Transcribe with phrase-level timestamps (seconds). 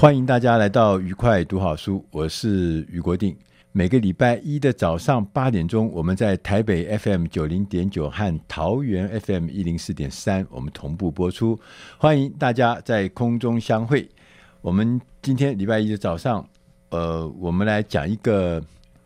[0.00, 3.36] 欢迎大家来到愉快读好书，我是俞国定。
[3.70, 11.60] 每个礼拜一的早上八点钟，我们在台北 FM 九零点九和桃园 FM 一零四点三，我们同步播出。
[11.98, 14.08] 欢迎大家在空中相会。
[14.62, 16.48] 我们今天礼拜一的早上，
[16.88, 18.58] 呃，我们来讲一个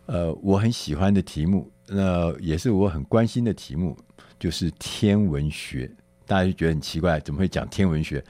[0.06, 3.96] 呃我很喜欢的题目，那、也是我很关心的题目，
[4.38, 5.90] 就是天文学。
[6.24, 8.24] 大家就觉得很奇怪，怎么会讲天文学？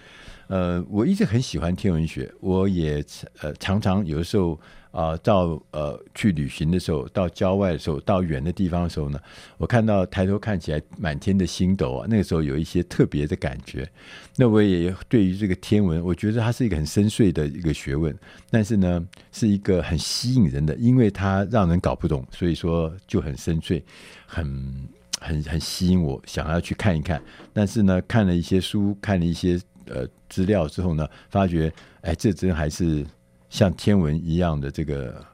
[0.49, 3.05] 呃，我一直很喜欢天文学，我也
[3.41, 4.59] 呃常常有的时候。
[4.95, 9.19] 啊、到呃去旅行的时候，到郊外的时候，到远的地方的时候呢，
[9.57, 13.91] 我看到抬头看起来满天的星斗啊，那个时候有一些特别的感觉。
[14.37, 18.17] 那我也对于这个天文，我觉得它是一个很深邃的一个学问，
[18.53, 23.83] 但是呢，是一个很吸引人的，因为它让人搞不懂，所以说就很深邃，
[24.27, 24.89] 很
[25.21, 27.21] 很很吸引我，想要去看一看。
[27.53, 31.73] 但是呢，看了一些书，看了一些呃资料之后呢，发觉
[32.03, 33.05] 哎，这真还是。
[33.51, 35.25] 像天文一样的这个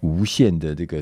[0.00, 1.00] 无限的这个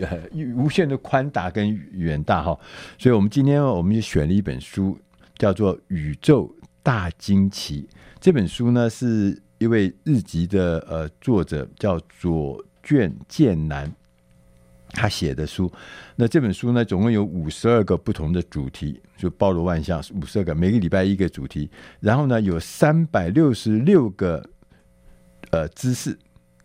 [0.00, 0.18] 呃
[0.54, 2.58] 无限的宽大跟远大哈，
[2.96, 4.98] 所以我们今天我们就选了一本书，
[5.36, 6.50] 叫做《宇宙
[6.82, 7.82] 大惊奇》。
[8.18, 13.94] 这本书呢是一位日籍的呃作者叫左卷健男，
[14.96, 15.70] 他写的书。
[16.16, 21.70] 那这本书呢总共有五十二个不同的主题，就包罗万象，五十二个，每个礼拜一个主题。
[22.00, 24.44] 然后呢有三百六十六个。
[25.52, 26.18] 呃，知识，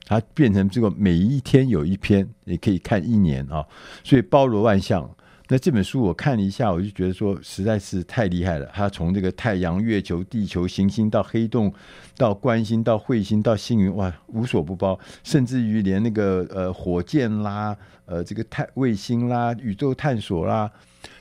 [0.08, 3.64] 它变成这个每一天有一篇，你可以看一年啊，
[4.04, 5.08] 所以包罗万象。
[5.52, 8.66] 那这本书我看了一下，我就觉得说实在是太厉害了。
[8.74, 11.74] 它从这个太阳、月球、地球、行星到黑洞，
[12.16, 14.98] 到观星、到彗星、到星云，哇，无所不包。
[15.26, 17.76] 甚至于连那个呃火箭啦，
[18.06, 20.72] 呃这个太卫星啦，宇宙探索啦。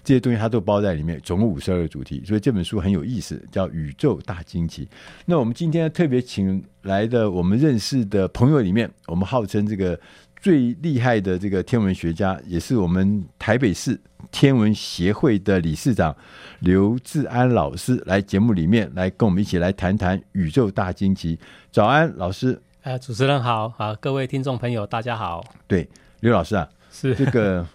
[0.05, 4.87] 这些东西它都包在里面，总共五十二个主题，所以这本书很有意思，叫《宇宙大惊奇》。
[5.27, 9.99] 那我们今天特别请来的我们认识的朋友里面，我们号称这个
[10.41, 16.17] 最厉害的这个天文学家，也是我们台北市天文协会的理事长
[16.61, 21.37] 刘志安老师，来节目里面来跟我们一起来谈谈《宇宙大惊奇》。
[21.71, 22.61] 早安，老师。
[22.83, 25.45] 呃，主持人好，好，各位听众朋友，大家好。
[25.67, 25.89] 对，
[26.21, 27.67] 刘老师啊，是这个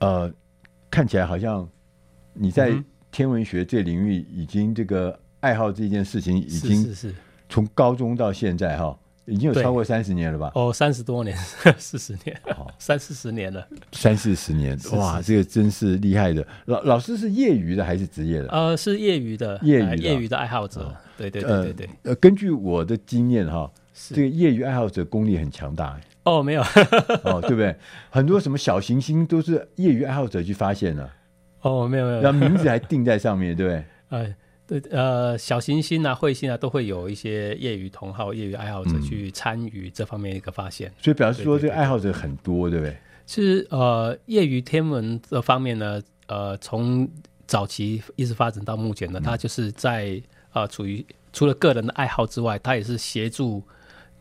[0.00, 0.32] 呃。
[0.92, 1.68] 看起来好像
[2.32, 2.74] 你在
[3.12, 7.14] 天文学这领域已经这个爱好这件事情已经是是
[7.48, 8.98] 从高中到现在哈，
[9.30, 10.50] 已经有超过三十年了吧？
[10.54, 11.36] 哦，三十多年，
[11.78, 12.40] 四十年，
[12.78, 16.46] 三四十年了，三四十年，哇，这个真是厉害的。
[16.66, 18.48] 老老师是业余的还是职业的？
[18.48, 20.94] 呃，是业余的，业余业余的爱好者。
[21.16, 21.90] 对对对对对。
[22.02, 23.70] 呃，根据我的经验哈，
[24.08, 25.98] 这个业余爱好者功力很强大。
[26.24, 26.62] 哦，没有
[27.24, 27.74] 哦，对不对？
[28.10, 31.08] 很多什么小行星都是业余爱好者去发现的。
[31.62, 33.84] 哦，没有没有，然后名字还定在上面，对不对？
[34.10, 34.34] 呃，
[34.78, 40.92] 对呃，小行星啊、彗星啊，都会有一些业余同好、业余爱好者去参与这方面一个发现。
[41.02, 42.96] 所以表示说，这个爱好者很多，对不对？
[43.26, 47.08] 其实呃，业余天文这方面呢，呃，从
[47.46, 50.22] 早期一直发展到目前呢，它就是在
[50.52, 53.62] 呃，处于除了个人的爱好之外，它也是协助。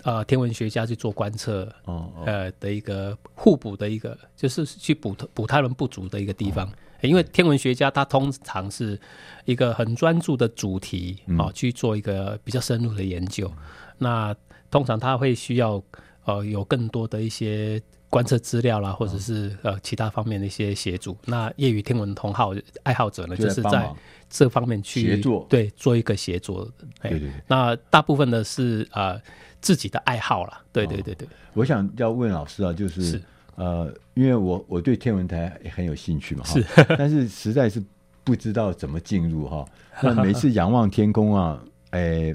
[0.04, 6.66] 呃，天文学家去做观测，哦，哦，呃的一个互补的一个，就是去补补他们不足的一个地方。
[6.66, 6.69] 哦，
[7.01, 9.00] 因为天文学家他通常是
[9.46, 13.48] 一个很专注的主题，啊，去做一个比较深入的研究。
[13.48, 13.63] 嗯，
[13.98, 14.36] 那
[14.72, 15.81] 通常他会需要
[16.25, 21.18] 呃有更多的一些观测资料啦，或者是呃其他方面的一些协助。
[21.25, 22.54] 那业余天文同好
[22.84, 23.90] 爱好者呢，就是在
[24.30, 26.69] 这方面去协作，对，做一个协作。
[27.01, 27.31] 对对对。
[27.48, 29.12] 那大部分的是啊。
[29.12, 29.22] 呃
[29.62, 31.28] 自己的爱好啦，对对对对。
[31.51, 33.22] 我想要问老师啊，就是，是
[33.60, 36.66] 呃，因为我我对天文台也很有兴趣嘛，是，
[36.98, 37.84] 但是实在是
[38.24, 39.66] 不知道怎么进入哈。
[40.02, 41.62] 那每次仰望天空啊，
[41.92, 42.34] 哎，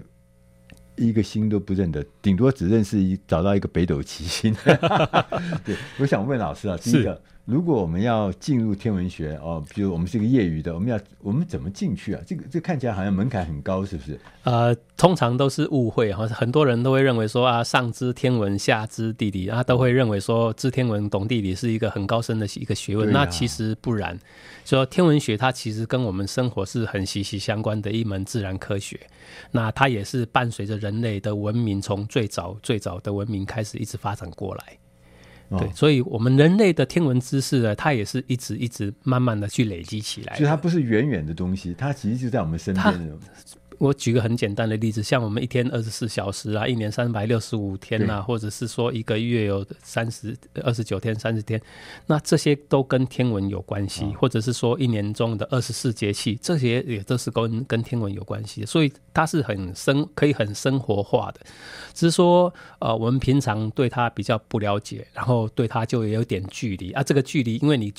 [0.97, 4.57] 一个星都不认得，顶多只认识一找到一个北斗七星。
[5.63, 7.21] 对，我想问老师啊，第一个。
[7.45, 12.23] 如果我们要进入天文学哦，比如我们是个业余的，我们要我们怎么进去啊？
[12.27, 14.19] 这个这个看起来好像门槛很高，是不是？
[14.45, 23.11] 呃，通常都是误会哈，很多人都会认为说啊，上知天文，下知地理，啊，都会认为说知天文懂地理是一个很高深的一个学问。
[23.11, 24.19] 啊、那其实不然，
[24.65, 28.99] 说天文学它其实跟我们生活是很息息相关的一门自然科学。
[29.51, 34.79] 那它也是伴随着人类的文明从最早最早的文明开始一直发展过来。
[35.59, 40.37] 对，所以，我们人类的天文知识呢，它也是一直一直慢慢的去累积起来。
[40.37, 43.19] 所以它不是远远的东西，它其实就在我们身边。
[43.79, 51.61] 我举个很简单的例子，像我们一天二十四小时啊，一年三百六十五天呐、啊，或者是说一个月有三十二十九天、三十天，
[52.07, 61.41] 那这些都跟天文有关系，或者是说一年中的二十四节气，这些也都是跟跟天文有关系，所以它是很生，可以很生活化的。
[61.93, 67.03] 只是说，呃，我们平常对它比较不了解，然后对它就有点距离啊。
[67.03, 67.93] 这个距离，因为你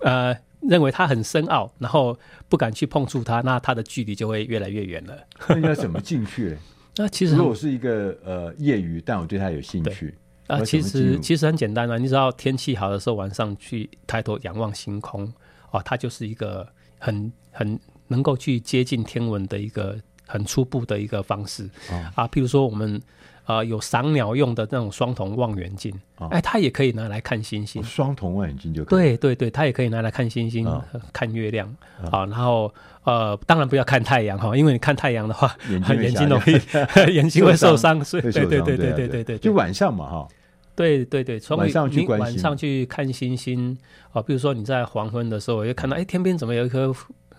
[0.00, 0.36] 呃。
[0.68, 2.18] 认为它很深奥，然后
[2.48, 5.16] 不敢去碰触它，那它的距离就会越来越远了。
[5.48, 6.56] 那应该怎么进去？
[6.96, 10.14] 那其实如果我是一个呃业余，但我对它有兴趣
[10.46, 11.98] 啊，其实其实很简单啊。
[11.98, 15.32] 你知道天气好的时候，晚上去抬头仰望星空
[15.70, 16.66] 哦，它就是一个
[16.98, 17.78] 很很
[18.08, 19.96] 能够去接近天文的一个
[20.26, 22.28] 很初步的一个方式、哦、啊。
[22.28, 23.00] 譬如说我们。
[23.44, 25.92] 啊，有赏鸟用的那种双筒望远镜，
[26.30, 27.82] 哎，它也可以拿来看星星。
[27.82, 30.66] 双筒望远镜就对对对，它也可以拿来看星星、
[31.12, 31.68] 看月亮。
[32.10, 32.72] 好，然后
[33.04, 36.52] 呃，当然不要看太阳哈，因为你看太阳的话，眼睛容易
[37.12, 37.98] 眼睛会受伤。
[38.00, 40.28] 对对对对对对对，就晚上嘛哈。
[40.76, 43.78] 对对对，晚上去晚上去看星星
[44.12, 46.92] 啊，比如说你在黄昏的时候，就看到哎，天边怎么有一颗。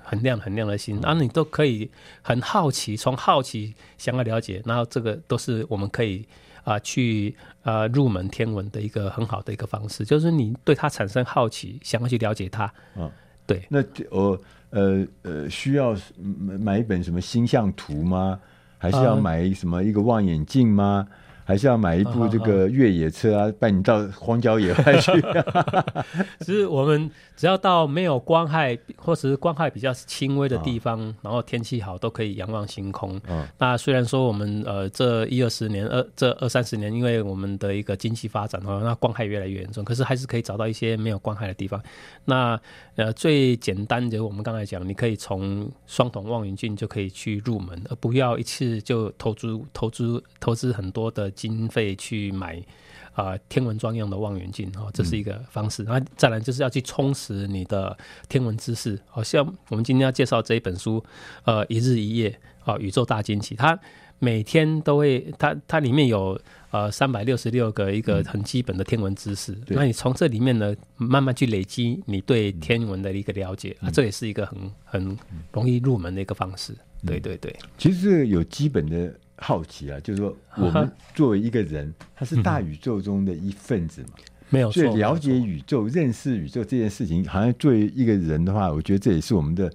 [0.06, 1.90] 很亮很亮的星，然后你都可以
[2.22, 6.20] 很好奇，从好奇想要了解，然后这个都是我们可以
[6.64, 12.72] 啊、呃、去啊、呃、入门天文的一个很好的一个方式，就是你对它产生好奇，想要去了解它。
[12.96, 13.10] 嗯，
[13.48, 13.66] 对。
[13.68, 18.40] 那我呃呃需要买一本什么星象图吗？
[18.78, 21.08] 还是要买什么一个望远镜吗？
[21.10, 21.18] 嗯
[21.48, 25.12] 还是要买一部这个越野车啊，带你到荒郊野外去。
[26.42, 33.16] 其实我们只要到没有光害，或者是光害比较轻微的地方，哦、然后天气好，都可以仰望星空。
[33.28, 41.80] 哦、那虽然说我们呃这一二十年，二这二三十年，因为我们的一个经济发展哦，那光害越来越严重，可是还是可以找到一些没有光害的地方。
[42.26, 42.60] 那
[42.96, 51.32] 呃最简单的，我们刚才讲，你可以从双筒望远镜就可以去入门，而不要一次就投资投资投资很多的。
[51.36, 52.58] 经费去买
[53.14, 55.84] 啊、呃、天文专用的望远镜哦，这是一个方式。
[55.84, 57.96] 那、嗯、再来就是要去充实你的
[58.28, 61.04] 天文知识，好像我们今天要介绍这一本书，
[61.44, 62.30] 呃，一日一夜
[62.64, 63.56] 啊、呃，宇宙大惊奇。
[63.56, 63.80] 它
[64.20, 66.40] 每天都会，它它里面有
[66.72, 69.52] 呃三百六十六个一个很基本的天文知识。
[69.52, 75.18] 嗯、那你从这里面呢，慢慢去累积你对天文的一个了解、嗯、啊，这也是一个很很
[75.52, 76.74] 容易入门的一个方式。
[77.04, 79.14] 嗯、对对对，其实有基本的。
[79.38, 84.10] 好奇啊，就是说，我们作为一个人，他是大宇宙中的一份子嘛，
[84.50, 84.82] 没有错。
[84.82, 89.68] 所以了解宇宙、认识宇宙这件事情，好像作为一个人的话，我觉得这也是我们的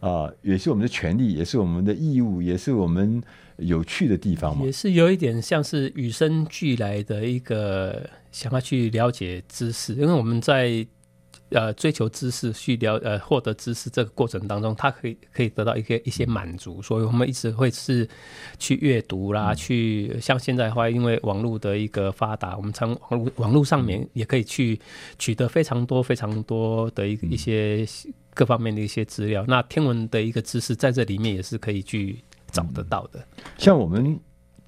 [0.00, 3.22] 啊、呃，也是我们的权利，也是我们的义务，也是我们
[3.56, 4.64] 有趣的地方嘛。
[4.64, 10.86] 也是有一点像是与生俱来的一个想要去了解知识，因为我们在。
[11.50, 18.08] 呃，追求知识去了呃获得知识这个过程当中，他可以可以得到一些一些满足，所以我们一直会是
[18.58, 24.78] 去阅读啦，嗯、去像现在的话，因为网络的一个发达，我们从网络网络上面也可以去
[25.18, 27.86] 取得非常多非常多的一一些
[28.34, 29.44] 各方面的一些资料。
[29.46, 32.18] 那天文的一个知识在这里面也是可以去
[32.50, 33.24] 找得到的。
[33.56, 34.18] 像我们。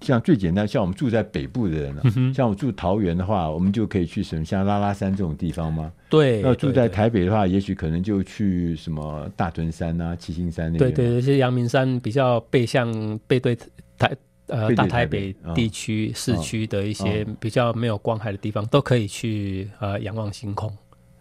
[0.01, 5.93] 像最简单，像我们住在北部的人呢、啊，嗯、像我住桃园的话，我们就可以去什么像拉拉山这种地方吗？
[6.09, 6.41] 对。
[6.43, 10.93] 要住在台北的话，也许可能就去什么大屯山啊、七星山那边。
[10.93, 13.59] 对对，这些阳明山比较背向背对
[13.99, 20.73] 台呃大台北地区、哦、市区的一些比较没有光害的地方，哦、都可以去呃仰望星空。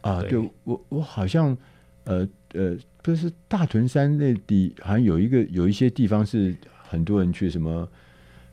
[0.01, 1.57] 啊，对，我我好像
[2.03, 6.55] 呃呃，不是大屯山那里，好像有一个有一些地方是
[6.87, 7.89] 很多人去什么。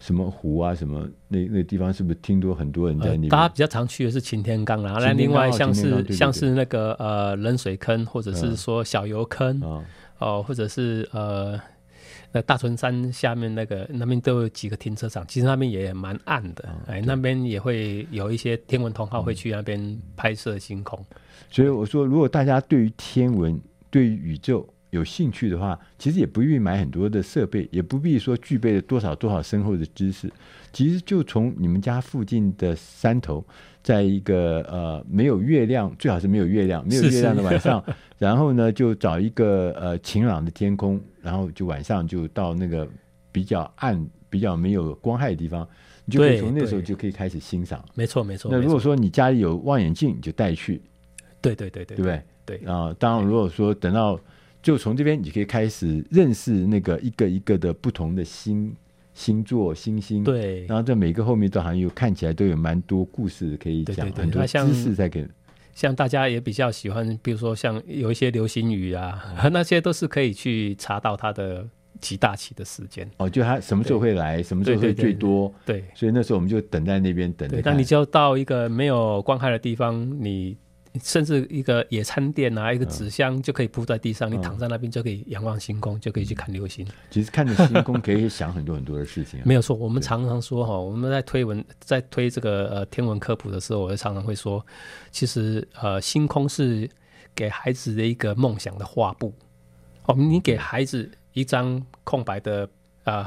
[0.05, 3.29] 什么湖啊，什么那那地方是不是听多很多人在那边、呃？
[3.31, 9.59] 大家比较常去的是擎天岗啦，那另外像是像是那个呃冷水坑，或者是说小油坑
[10.19, 11.59] 哦、或者是呃
[12.33, 21.03] 那大屯山下面那个那边都有几个停车场，其实那边也蛮暗的，哦、哎，那边也会有一些天文同好会去那边拍摄星空。
[21.49, 23.59] 所以我说，如果大家对于天文、
[23.89, 30.31] 对于宇宙有兴趣的话，其实也不必买很多的设备，也不必说具备了多少多少深厚的知识。
[30.73, 33.45] 其实就从你们家附近的山头，
[33.83, 42.89] 在一个呃没有月亮，最好是没有月亮、没有月亮的晚上，是 是然后呢就找一个呃晴朗的天空，然后就晚上就到那个
[43.33, 45.67] 比较暗、比较没有光害的地方，
[46.05, 47.85] 你就可以从那时候就可以开始欣赏。
[47.95, 48.51] 没错，没错。
[48.51, 50.81] 那如果说你家里有望远镜，你就带去。
[51.41, 52.23] 对对对对，对不对？
[52.47, 54.19] 对啊，当然如果说等到
[54.65, 58.75] 就从这边，你可以开始认识那个一个一个的不同的星。
[59.17, 65.25] 星座、星星，对，然后在每个后面都好像有看起来都有蛮多故事可以讲，对对对，很多知识在给。
[65.73, 71.65] 像大家也比较喜欢，比如说像有一些流星雨啊，嗯、那些都是可以去查到它的
[72.01, 73.09] 极大期的时间。
[73.19, 75.55] 哦，就它什么时候会来，什么时候会最多？
[75.65, 77.49] 对，对，对，对，所以那时候我们就等在那边等。
[77.49, 80.57] 对，那你就到一个没有光害的地方，你。
[81.03, 86.87] 甚至一个野餐垫啊，一个纸箱就可以铺在地上，嗯、你躺在那边就可以仰望星空，嗯、就可以去看流星。
[87.11, 89.43] 其实看着星空可以想很多很多的事情、啊。
[89.45, 94.65] 没有错，我们常常说哈，我们在推文在推这个呃天文科普的时候，我就常常会说，
[95.11, 96.89] 其实呃星空是
[97.35, 99.35] 给孩子的一个梦想的画布。
[100.05, 102.69] 哦，你给孩子一张空白的
[103.03, 103.27] 呃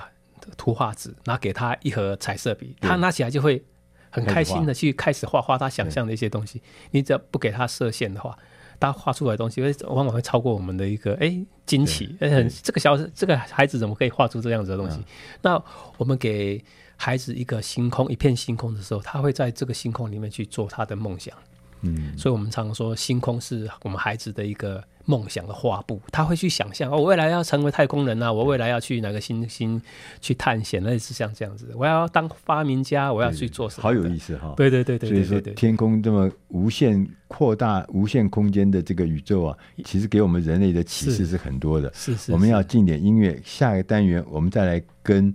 [0.56, 3.62] 图画纸，拿给他一盒彩色笔，他拿起来就会。
[4.10, 6.62] 很开心的去开始画画他想象的一些东西。
[6.92, 8.38] 你只要不给他设限的话，
[8.80, 12.16] 他画出来的东西会往往会超过我们的一个哎惊奇。
[12.20, 15.00] 哎，很这个小这个孩子怎么可以画出这样子的东西？
[15.42, 15.62] 那
[15.98, 16.64] 我们给
[16.96, 21.36] 孩子一个星空，一片星空的时候，他会在这个星空里面去做他的梦想。
[21.82, 24.84] 嗯，所以我们常常说，星空是我们孩子的一个。
[25.10, 29.82] 梦想的画布，他会去想象哦，我未来要成为太空人啊，我未来要去哪个星星
[30.20, 31.72] 去探险，类似像这样子。
[31.78, 33.84] 我要当发明家，我要去做什么？
[33.84, 34.54] 好有意思哈！
[34.58, 41.90] 对对对对，对，所以说，天空这么无限扩大、无限空间的这个宇宙啊，其实给我们人类的启示是很多的。
[41.94, 45.34] 是是，是，我们要进点音乐，下一个单元我们再来跟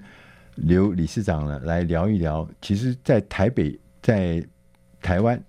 [0.56, 2.46] 刘理事长呢来聊一聊。
[2.60, 4.46] 其实，在台北，在
[5.00, 5.42] 台湾，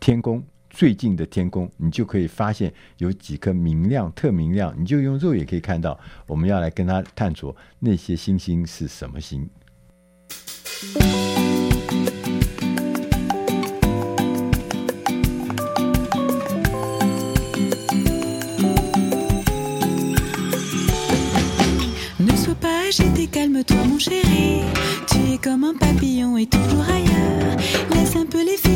[0.00, 9.48] 天宫，最近的天宫，你就可以发现有几颗明亮，特明亮，你就用肉眼可以看到，我们要来跟它探索那些星星是什么星。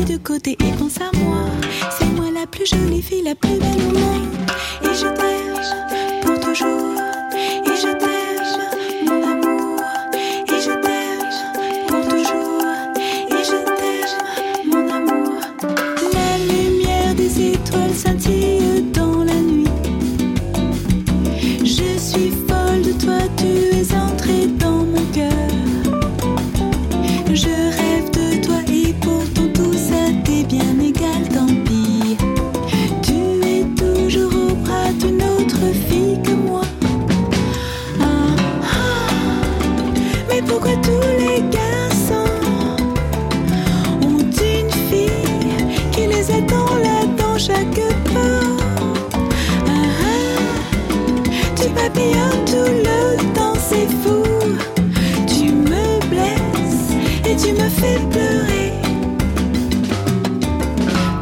[0.05, 1.45] de côté et pense à moi.
[1.97, 4.27] C'est moi la plus jolie fille, la plus belle au monde.
[4.83, 5.07] Et je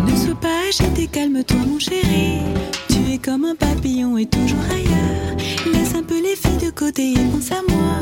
[0.06, 2.42] Ne sois pas agité, calme-toi mon chéri.
[2.90, 5.38] Tu es comme un papillon et toujours ailleurs.
[5.74, 7.98] Laisse un peu les filles de côté et pense à moi.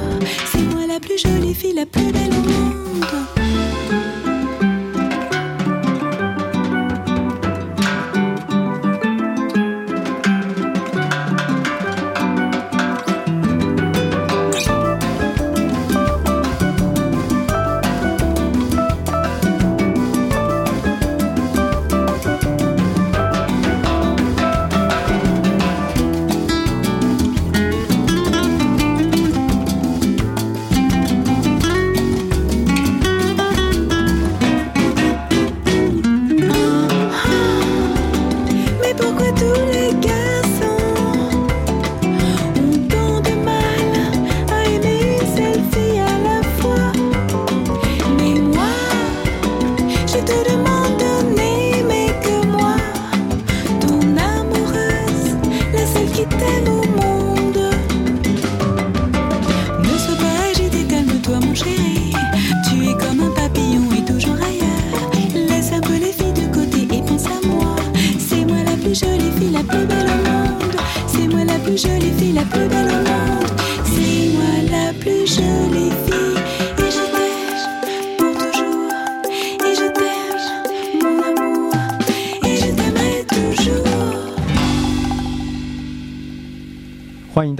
[0.51, 3.38] C'est moi la plus jolie fille, la plus belle au monde.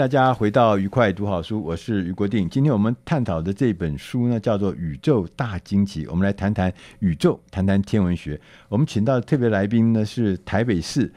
[0.10, 2.50] 家回到愉快读好书，我是于国定。
[2.50, 8.42] 今天我们探讨的这本书呢，叫做《宇宙大惊奇》，我们来谈谈宇宙，谈谈天文学。
[8.70, 11.14] 我们请到的特别来宾呢是台北市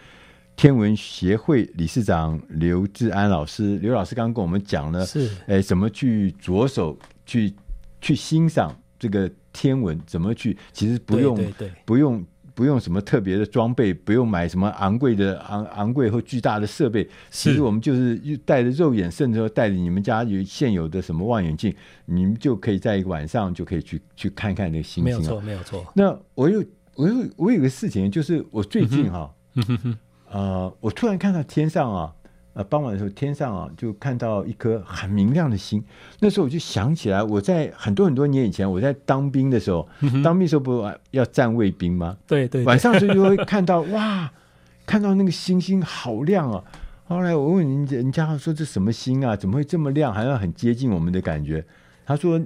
[0.54, 3.78] 天文协会理事长刘志安老师。
[3.78, 7.54] 刘老师刚刚跟我们讲了，是哎，怎么去着手去
[8.02, 9.99] 去欣赏这个天文？
[10.06, 10.54] 怎么去？
[10.72, 11.42] 其实不用，
[11.87, 12.22] 不用。
[12.54, 17.09] 不用什么特别的装备，不用买什么昂贵的昂昂贵或巨大的设备。
[17.30, 21.75] 其实我们就是带着肉眼，甚至说带着你们家有现有的什么望远镜，
[22.06, 25.04] 你们就可以在一个晚上就可以去去看看那个星星。
[25.04, 25.85] 没有错，没有错。
[25.94, 26.64] 那我有
[26.97, 29.97] 我有我有个事情，就是我最近哈，嗯、
[30.30, 32.14] 呃，我突然看到天上啊。
[32.54, 35.82] 呃，傍晚的时候，天上啊，就看到一颗很明亮的星。
[36.21, 42.16] 那时候我就想起来，我在很多很多年以前，我在当兵的时候，嗯、当兵的时候不要站卫兵吗？
[42.26, 42.64] 对，对对。
[42.64, 44.30] 晚上的时候就会看到哇，
[44.85, 46.62] 看到那个星星好亮啊！
[47.04, 49.35] 后来我问人家，人家说这什么星啊？
[49.35, 50.12] 怎么会这么亮？
[50.12, 51.64] 好像很接近我们的感觉。
[52.04, 52.40] 他说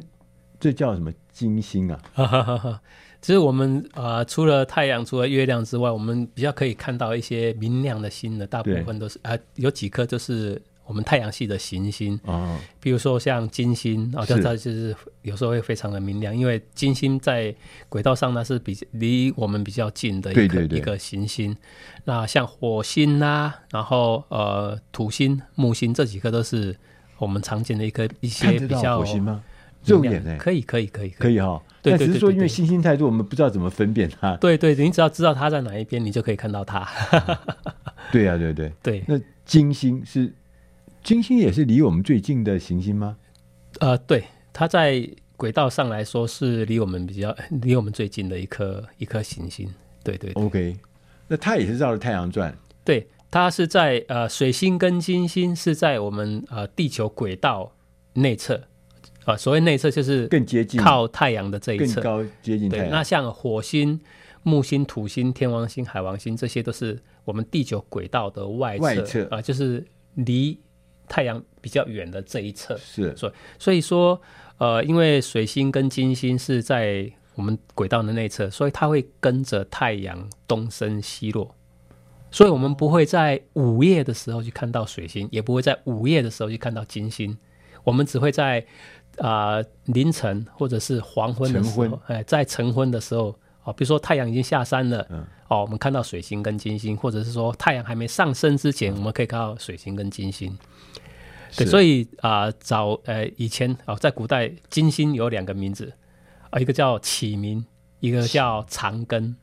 [0.61, 2.01] 这叫什么金星啊？
[3.21, 17.53] 其实我们啊、呃，除了太阳、除了月亮之外，我们比较可以看到一些明亮的星的，大部分都是啊、呃，有几颗就是我们太阳系的行星啊，比如说像金星啊，它、哦、就是有时候会非常的明亮，因为金星在
[17.89, 21.57] 轨道上呢是比离我们比较近的一个一个行星。
[22.05, 26.77] 那像火星啊，然后呃土星、木星这几颗都是
[27.19, 29.01] 我们常见的一颗一些比较。
[29.01, 29.43] 火星吗？
[29.87, 30.37] 肉眼呢？
[30.39, 31.63] 可以，可以，可以，可以哈。
[31.83, 34.37] 但只是说，因为星星太多，我们不知道怎么分辨它。
[34.37, 36.89] 对对，你只要知道它在哪一边，你就可以看到它。
[38.11, 39.05] 对呀，对对对。
[39.07, 40.33] 那金星是
[41.05, 43.17] 金星，也是离我们最近的行星吗？
[43.79, 49.69] 呃，对，它在轨道上来说是离我们比较离我们最近的一颗一颗行星。
[50.03, 50.33] 对对。
[50.33, 50.77] OK，
[51.29, 52.57] 那它也是绕着太阳转。
[52.85, 57.73] 对，它是在呃，水星跟金星是在我们呃地球轨道
[58.15, 58.61] 内侧。
[59.27, 62.87] 啊，所谓内侧就是更接近靠太阳的这一侧，更高接近太阳。
[62.87, 64.01] 对，那像火星、
[64.45, 69.85] 木星、土星、天王星、海王星，这些都是我们地球轨道的外侧啊，就是
[70.15, 70.57] 离
[71.09, 72.79] 太阳比较远的这一侧。
[72.79, 74.21] 是，所以所以说，
[74.59, 81.53] 呃，因为水星跟金星是在我们轨道的内侧，所以它会跟着太阳东升西落，
[82.31, 87.37] 所以我们不会在午夜的时候去看到水星，也不会在午夜的时候去看到金星，
[87.87, 88.67] 我们只会在。
[89.19, 100.55] 啊、呃，凌晨或者是黄昏的时候，哎，在晨昏的时候，哦，比如说太阳已经下山了，嗯，哦，我们看到水星跟金星，或者是说太阳还没上升之前，嗯、我们可以看到水星跟金星。
[101.57, 105.91] 对，所以啊、呃，早呃以前哦，在古代，金星有两个名字，
[106.51, 107.65] 啊、呃，一个叫启明，
[108.01, 109.35] 一个叫长庚。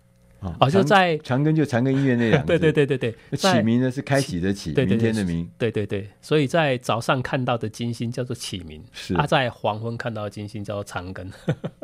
[0.60, 2.44] 哦，就在长庚，就长庚医院那两。
[2.48, 3.16] 对对对对对。
[3.38, 5.50] 启明呢是开启的启，明天的明。
[5.58, 11.26] 对对对，所以在早上看到的金星叫做启明，是啊，在黄昏看到的金星叫做长庚。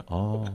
[0.07, 0.45] 哦，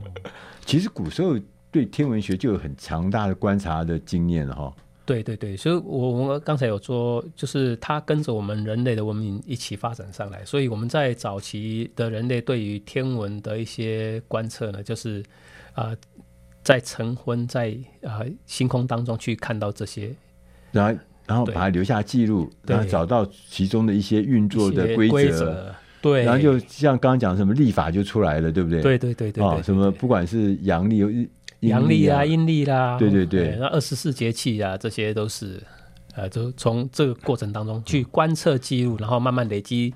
[0.66, 1.38] 其实古时候
[1.70, 4.74] 对天文学就有很强大的观察的经验了哈。
[5.06, 15.22] 对对对，所以我我们刚才有说，就是它跟着我们人类的文明一起发展上来，所以我们在早期的人类对于天文的一些观测呢，就是
[15.72, 15.86] 啊。
[15.86, 15.96] 呃
[16.64, 20.12] 在晨昏，在呃星空当中去看到这些，
[20.72, 28.80] 然后然后把它留下记录，然后找到其中的一些运作的规则，对，然后就像刚刚讲什么历法就出来了，对不对？
[28.80, 31.28] 对对对对，哦，什么不管是阳历、
[31.60, 35.62] 阳历啊、阴历啦，对对对，那二十四节气啊，这些都是
[36.14, 39.92] 呃，就从这个过程当中去观测记录，然后慢慢累积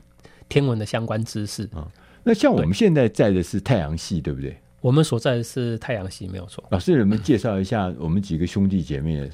[0.48, 1.88] 天文的相关知识啊。
[2.24, 4.57] 那像我们现在在的是太阳系，对不对？
[4.80, 6.62] 我们所在的是太阳系，没有错。
[6.70, 9.28] 老师，能不能介绍一下我们几个兄弟姐妹的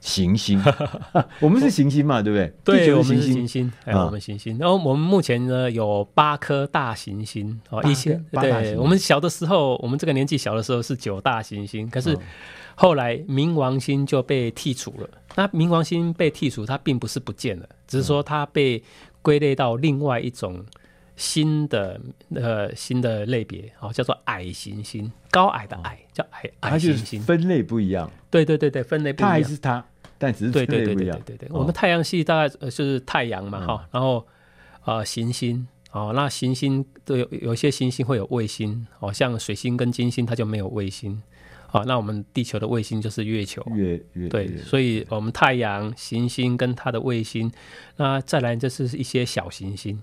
[0.00, 0.62] 行星？
[1.40, 2.86] 我们是行星嘛，对不对？
[2.86, 3.70] 对，我们是行星。
[3.84, 4.56] 哎，我们行星。
[4.58, 12.16] 然后我们目前呢有八颗大行星哦，以前对，我们小的时候，我们这个年纪小的时候是九大行星，可是
[12.74, 15.08] 后来冥王星就被剔除了。
[15.34, 18.82] 那冥王星被剔除，它并不是不见了，只是说它被
[19.20, 20.64] 归类到另外一种。
[21.16, 22.00] 新的
[22.34, 28.10] 呃新的类别哦，叫做矮行星，高矮的矮叫矮矮行星，分类不一样。
[28.30, 29.30] 对对对对，分类不一样。
[29.30, 29.84] 它还是它，
[30.18, 30.52] 但只是。
[30.52, 34.26] 对对对对对对，我们太阳系大概就是太阳嘛哈，然后
[34.84, 41.22] 呃行星哦，那行星都有有一些行星会有卫星哦，像水星跟金星它就没有卫星
[41.68, 43.62] 好，那我们地球的卫星就是月球。
[43.74, 47.50] 月月对，所以我们太阳、行星跟它的卫星，
[47.96, 50.00] 那再来就是一些小行星。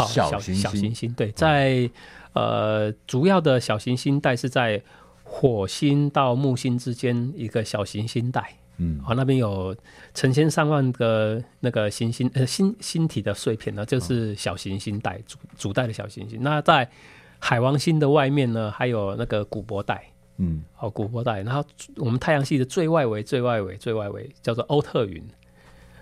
[0.00, 1.90] 好，小行星小行星对，在
[2.32, 4.82] 呃主要的小行星带是在
[5.22, 8.56] 火星到木星之间一个小行星带。
[8.78, 9.76] 嗯，好，那边有
[10.14, 16.42] 成千上万个那个行星呃星星体的碎片呢，就是小行星带主主带的小行星。
[16.42, 16.90] 那在
[17.38, 20.04] 海王星的外面呢，还有那个古柏带。
[20.42, 21.62] 嗯，好，古柏带，然后
[21.96, 25.22] 我们太阳系的最外围、最外围、最外围叫做欧特云。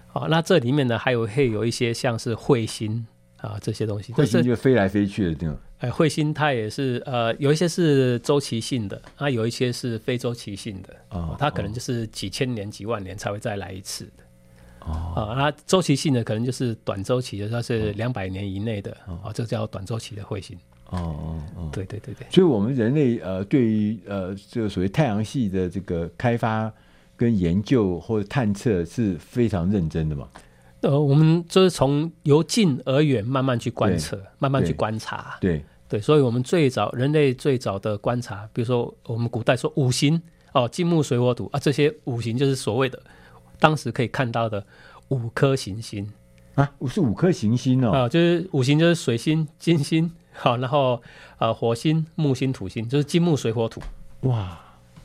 [0.06, 3.04] 好，那这里面呢，还有会有一些像是彗星
[3.38, 4.12] 啊这些东西。
[4.12, 5.56] 彗星就飞来飞去的这种。
[5.78, 10.94] 哎，彗星它也是呃，有一些是周期性的，啊，有一些是非周期性的。
[11.10, 14.24] 哦，它可能就是几千年、几万年才会再来一次的。
[14.80, 18.96] 哦，啊，那周期性的可能就是短周期的，它是两百年以内的。
[19.06, 20.58] 哦，这个叫短周期的彗星。
[20.90, 26.72] 哦哦哦，对对对对，所以，我们人类呃，对于呃，这个所谓太阳系的这个开发
[27.14, 30.26] 跟研究或者探测是非常认真的嘛？
[30.80, 35.36] 呃，我们就是从由近而远慢慢去观测，慢慢去观察。
[35.40, 40.20] 对对，所以我们最早人类最早的观察，比如说我们古代说五行
[40.52, 43.00] 哦，金木水火土啊，这些五行就是所谓的
[43.58, 44.64] 当时可以看到的
[45.08, 46.10] 五颗行星
[46.54, 50.10] 啊，是五颗行星哦，啊，就是五行就是水星、金星。
[50.40, 51.02] 好，然后
[51.38, 53.82] 呃，火星、木星、土星，就是金木水火土。
[54.20, 54.56] 哇，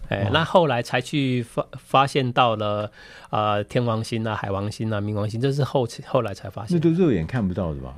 [0.09, 2.91] 哎，那后来才去发发现到了
[3.29, 6.77] 啊、呃，天王星啊、海王星啊、冥王星，这是后后来才发现。
[6.77, 7.95] 那都肉眼看不到的吧？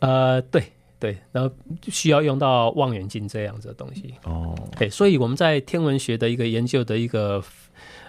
[0.00, 0.62] 呃，对
[0.98, 1.54] 对，然后
[1.88, 4.14] 需要用到望远镜这样子的东西。
[4.24, 7.42] 哦，哎，所以我们在天文学的一个研究的一个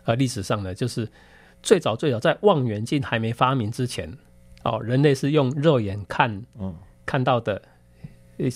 [0.05, 1.09] 呃历史上呢，就是
[1.63, 4.17] 最早最早在望远镜还没发明之前，
[4.63, 6.75] 哦，人类是用肉眼看，嗯，
[7.05, 7.61] 看到的。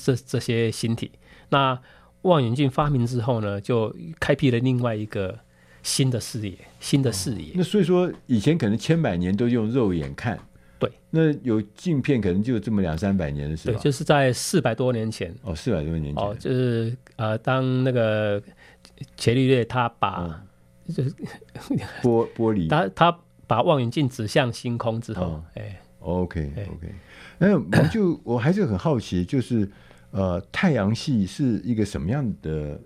[0.02, 1.12] 这这些星体，
[1.50, 1.78] 那
[2.24, 5.40] 望远镜发明之后呢，就开辟了另外一个
[5.82, 7.52] 新的视野，新的视野。
[7.52, 10.38] 哦，那所以说，以前可能千百年都用肉眼看，
[10.80, 10.92] 对。
[11.10, 13.72] 那有镜片，可能就这么两三百年的事。
[13.72, 15.34] 对，就是在四百多年前。
[15.44, 16.24] 哦，四百多年前。
[16.24, 18.42] 哦，就是呃，当那个
[19.16, 20.44] 伽利略他把，
[20.88, 21.12] 嗯、就是
[22.02, 25.76] 玻玻璃，他他把望远镜指向星空之后，哎、嗯。
[26.04, 26.94] OK OK，
[27.38, 29.66] 那我就我还是很好奇，就是
[30.14, 32.80] 呃，太阳系是一个什么样的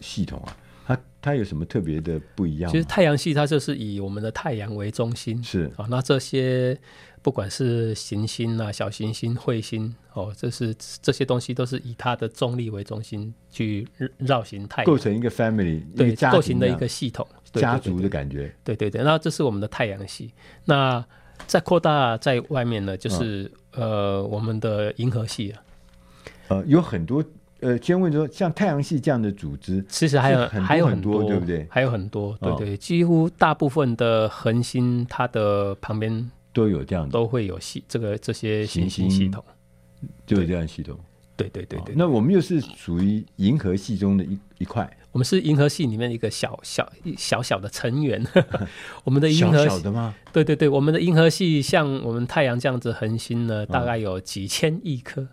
[0.00, 0.56] 系统啊？
[0.84, 2.70] 它它有什么特别的不一样？
[2.70, 5.86] 其实太阳系它就是以我们的太阳为中心，是啊、哦。
[5.88, 6.76] 那这些
[7.22, 13.86] 不管是行星啊、小行星、彗星哦，这是这些东西都是以它的重力为中心去
[14.18, 18.52] 绕行太阳，构成一个 family，对，构成的一个系统，家族的感觉。
[18.64, 20.32] 对对对，那这是我们的太阳系。
[20.64, 21.04] 那
[21.46, 25.62] 再扩大在外面呢，就是、嗯、呃，我们的银河系啊，
[26.52, 27.24] 呃，有很多
[27.60, 31.66] 呃，先问说，像太阳系这样的组织，其实还有还有很多，对不对？
[31.70, 39.44] 还有很多，对对，几乎大部分的恒星，它的旁边都有这样，都会有系这个这些行星系统，
[40.26, 40.98] 就有这样系统。
[41.34, 44.88] 对对对对，那我们又是属于银河系中的一一块。
[45.12, 48.24] 我们是银河系里面一个小小小小的成员。
[49.04, 50.14] 我们的银河系小小的吗？
[50.32, 55.26] 对对对，我们的银河系像我们太阳这样子恒星呢，大概有几千亿颗。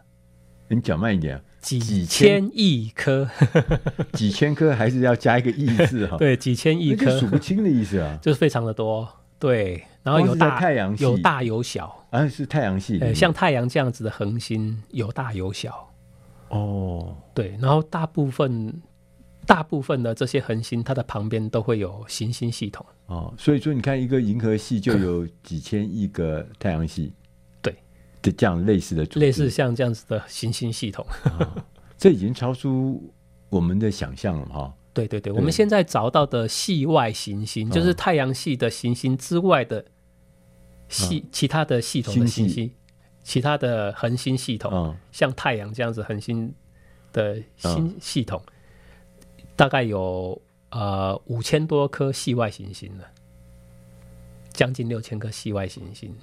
[0.76, 1.42] 你讲慢一点啊！
[1.62, 3.28] 几千亿颗，
[4.14, 6.16] 几千颗还是要加一个亿字哈？
[6.20, 9.08] 对，几千亿颗，数不清的意思啊， 就是非常的多。
[9.38, 13.14] 对，然后有大太阳系，有大有小啊，是太阳系。
[13.14, 15.90] 像太阳这样子的恒星有大有小。
[16.50, 18.82] 哦，对，然后大部分。
[19.48, 27.19] 大部分的这些恒星，它的旁边都会有行星系统哦，所以说你看，一个银河系就有几千亿个太阳系，对，
[28.22, 31.64] 的这样类似的组织，类似像这样子的行星系统，哦，
[31.98, 33.12] 这已经超出
[33.50, 34.74] 我们的想象了哈。
[34.94, 35.38] 对对对，对。
[35.38, 39.86] 我们现在找到的系外行星，就是太阳系的行星之外的
[40.90, 42.72] 系，其他的系统的行星，
[43.24, 46.54] 其他的恒星系统，像太阳这样子恒星
[47.14, 48.42] 的新系统。
[49.56, 53.04] 大概有呃五千多颗系外行星了，
[54.54, 56.16] 将近六千颗系外行星。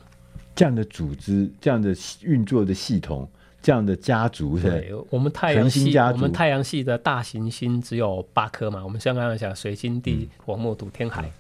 [0.56, 3.28] 这样的组织、这样的运作的系统、
[3.62, 8.82] 这样的家族，对，我们太阳系，我们太阳系的大行星只有八颗嘛。
[8.82, 11.30] 我们像刚刚讲水星、地、火、木、土、天、海。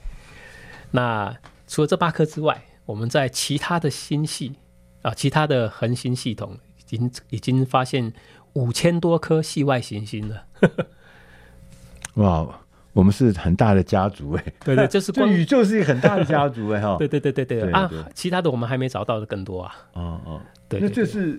[0.90, 1.34] 那
[1.66, 4.54] 除了这八颗之外，我们在其他的星系
[5.02, 8.12] 啊，其他的恒星系统已经已经发现
[8.52, 10.44] 五千多颗系外行星了。
[12.14, 12.60] 哇，
[12.96, 17.70] 我们是很大的家族哎，对对，就是光 宇宙是一个很大的家族哎哈， 对对对对对。
[17.70, 21.38] 啊，其他的我们还没找到的更多啊，哦哦，对，那这是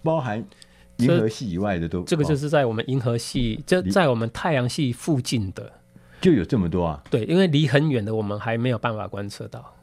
[0.00, 0.42] 包含
[0.98, 5.72] 银河系以外的都，这个就是在我们银河系，就在我们太阳系附近的。
[6.20, 7.02] 就有这么多啊？
[7.10, 9.74] 对，因为离很远的我们还没有办法观测到。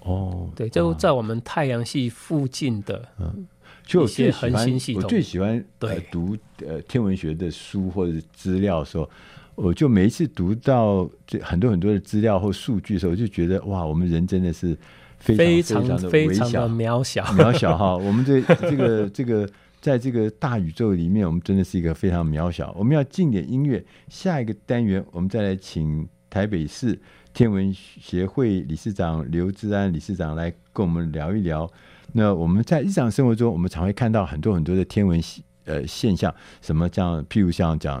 [0.00, 3.46] 哦，对，就在我们太阳系附近的，嗯，
[3.84, 5.62] 就我最喜欢，我最喜欢
[6.10, 6.34] 读
[6.66, 9.08] 呃天文学的书或者是资料的时候，
[9.54, 14.76] 我就每一次读到这很多很多的资料或数据的时候，我就觉得哇，我们人真的是
[15.18, 17.96] 非常非常的微小、非常的渺小、渺小哈。
[17.98, 19.48] 我们这这个这个
[19.80, 22.74] 在这个大宇宙里面，我们真的是一个非常渺小。
[22.78, 26.98] 我们要进点音乐，下一个单元我们再来请台北市。
[27.32, 31.68] 天文协会理事长刘志安理事长来跟我们聊一聊。
[32.12, 35.20] 那我们在日常生活中，我们常会看到很多很多的天文
[35.64, 38.00] 呃现象，什么像譬如像讲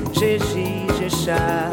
[0.21, 1.71] Jeji, Jexá.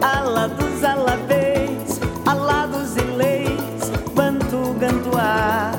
[0.00, 5.72] Ala dos alabês, Alá dos ilês, Bantu, Gantuá.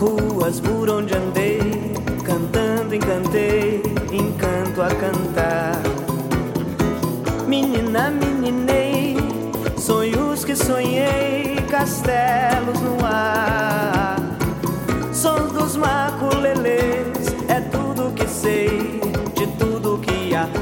[0.00, 5.80] Ruas por onde andei, cantando encantei, encanto a cantar.
[7.46, 9.18] Menina, meninei,
[9.78, 14.16] sonhos que sonhei, castelos no ar
[15.26, 16.15] sons dos maculelês,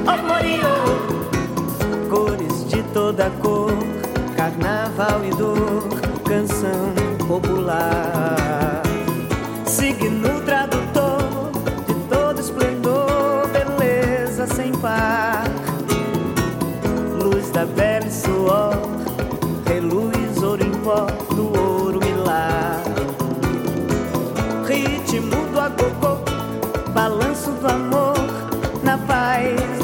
[0.07, 0.25] Oh,
[2.09, 3.73] cores de toda cor,
[4.37, 5.89] carnaval e dor,
[6.25, 6.95] canção
[7.27, 8.44] popular.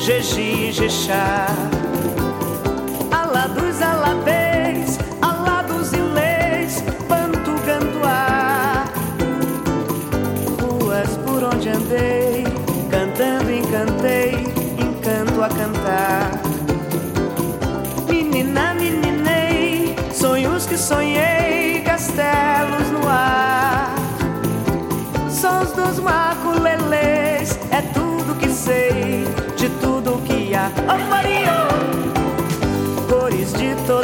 [0.00, 1.46] Jeji, Jexá.
[3.12, 8.86] Alá dos alabês, Alá dos ilês, Pantu, Gantuá.
[10.58, 12.44] Ruas por onde andei,
[12.90, 14.32] cantando encantei,
[14.78, 16.30] encanto a cantar.
[18.08, 22.49] Menina, meninei, sonhos que sonhei, castelos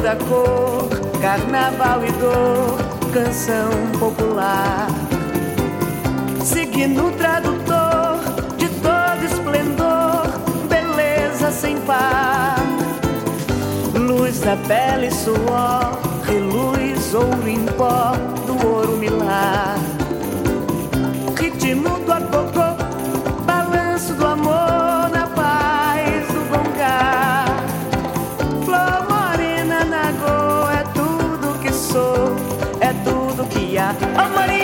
[0.07, 0.89] toda cor,
[1.21, 2.79] carnaval e dor,
[3.13, 4.87] canção popular.
[6.45, 8.21] Signo tradutor
[8.57, 10.29] de todo esplendor,
[10.69, 12.57] beleza sem par.
[13.95, 18.13] Luz da pele, suor, reluz, ouro em pó,
[18.47, 19.96] do ouro milar
[34.19, 34.56] I'm money.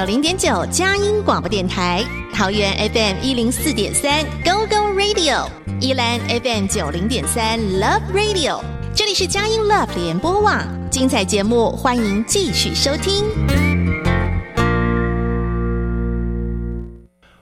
[0.00, 5.46] 九零点九佳音广播电台，桃园 FM 一零四点三 Go Go Radio，
[5.78, 8.62] 宜兰 FM 九零点三 Love Radio，
[8.94, 13.26] 这里是佳音 Love 联播网，精彩节目欢迎继续收听。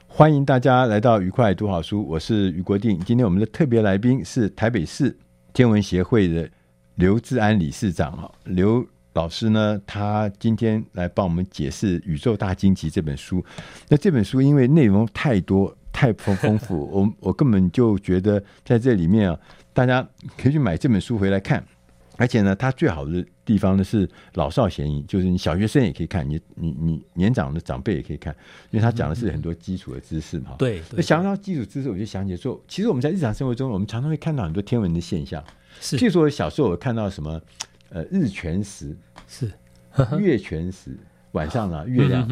[0.09, 2.99] 欢迎大家来到愉快读好书，我是余国定。
[3.07, 5.17] 今天我们的特别来宾是台北市
[5.53, 6.51] 天文协会的
[6.97, 13.45] 刘志安理事长哈，刘老师呢，他今天来帮我们解释《宇宙大惊奇》这本书。
[13.89, 15.75] 那这本书因为内容太多。
[15.91, 19.37] 太丰丰富， 我我根本就觉得在这里面啊，
[19.73, 21.65] 大家可以去买这本书回来看。
[22.17, 28.33] 而且呢，它最好的地方呢是老少咸宜，就是你小学生也可以看，你你你年长的长辈也可以看，
[28.71, 30.55] 因为它讲的是很多基础的知识嘛。
[30.57, 35.43] 对，那想到基础知识，我就想起说，其实我们在日常生活中，我们常常会看到很多天文的现象。
[35.81, 37.41] 是，譬如说小时候我看到什么，
[37.91, 38.97] 呃，日全食，
[39.27, 39.51] 是
[40.19, 40.97] 月全食，
[41.33, 42.29] 晚上啊 月亮。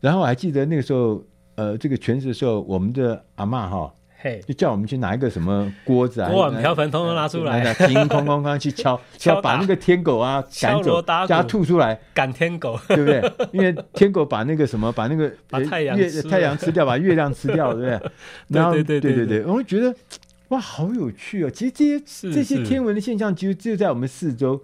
[0.00, 1.24] 然后我还记得那个时候，
[1.54, 3.92] 呃，这个全食的时候，我们的阿嬷哈。
[4.24, 13.32] Hey, 就叫我们去拿一个什么锅子啊，锅碗瓢盆通通拿出来，叮哐哐哐去敲 敲，把那个天狗啊赶走，加吐出来赶天狗，对不对？
[13.52, 18.10] 因为天狗把那个什么，把那个把太阳月太阳吃掉，把月亮吃掉，对不对？
[18.46, 19.92] 然后对对对对对，我会觉得
[20.50, 21.50] 哇，好有趣哦！
[21.50, 24.62] 其实这些这些天文的现象，其实就在我们四周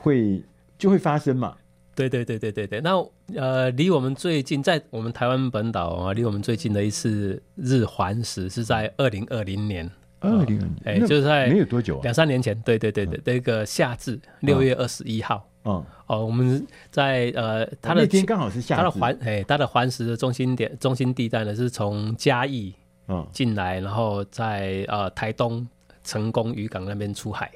[0.00, 0.42] 会
[0.78, 1.56] 就会发生嘛。
[1.94, 2.92] 对对对对对对，那
[3.34, 22.72] 呃，离我们最近，在我们台湾本岛啊，离我们最近的一次日环食是在二零二零年，二零二零，哎，就是在没有多久，两三年前，对对对对，那个夏至六月二十一号，哦哦，我们在呃，它的天刚好是夏至，它的环哎，它的环食的中心点中心地带呢是从嘉义
[23.08, 23.26] 嗯。
[23.30, 25.66] 进来，然后在呃台东
[26.02, 27.50] 成功渔港那边出海。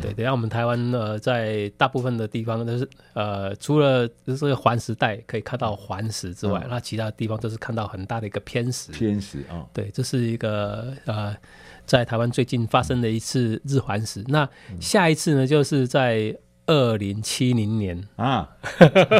[0.00, 8.92] 对，等下我们台湾呃，在大部分的地方都是呃，除了就是环食带可以看到环食之外，嗯、那其他地方都是看到很大的一个偏食。
[8.92, 11.36] 偏食啊，哦、对，这是一个呃，
[11.84, 14.24] 在台湾最近发生的一次日环食。
[14.28, 14.48] 那
[14.80, 18.02] 下一次呢，就是在二零七零年。
[18.16, 18.48] 啊，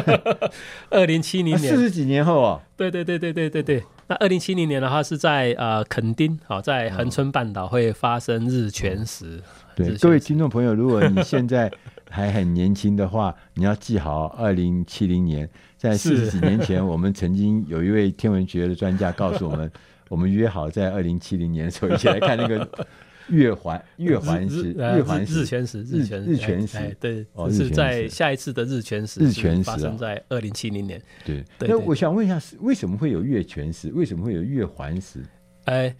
[0.89, 1.75] 二零七零年。
[1.75, 3.83] 四十几年后啊，对对对对对对对。
[4.07, 9.37] 那二零七零年的话是在呃垦丁，好，在恒春半岛会发生日全食。
[9.37, 9.41] 嗯
[9.75, 11.69] 对，各位听众朋友，如果你现在
[12.09, 19.69] 还很年轻的话， 你要记好，二零七零年，在四十几年前，我们曾经有一位天文学的专家告诉我们，
[20.07, 22.65] 我们约好在二零七零年的时候一起来看那个
[23.29, 31.01] 月环月环食月环日全食日全日全食，对，是在下一次的日全食日全食发生在二零七零年。
[31.25, 33.91] 对，那我想问一下，为什么会有月全食？
[33.93, 35.19] 为什么会有月环食？
[35.65, 35.95] 哎，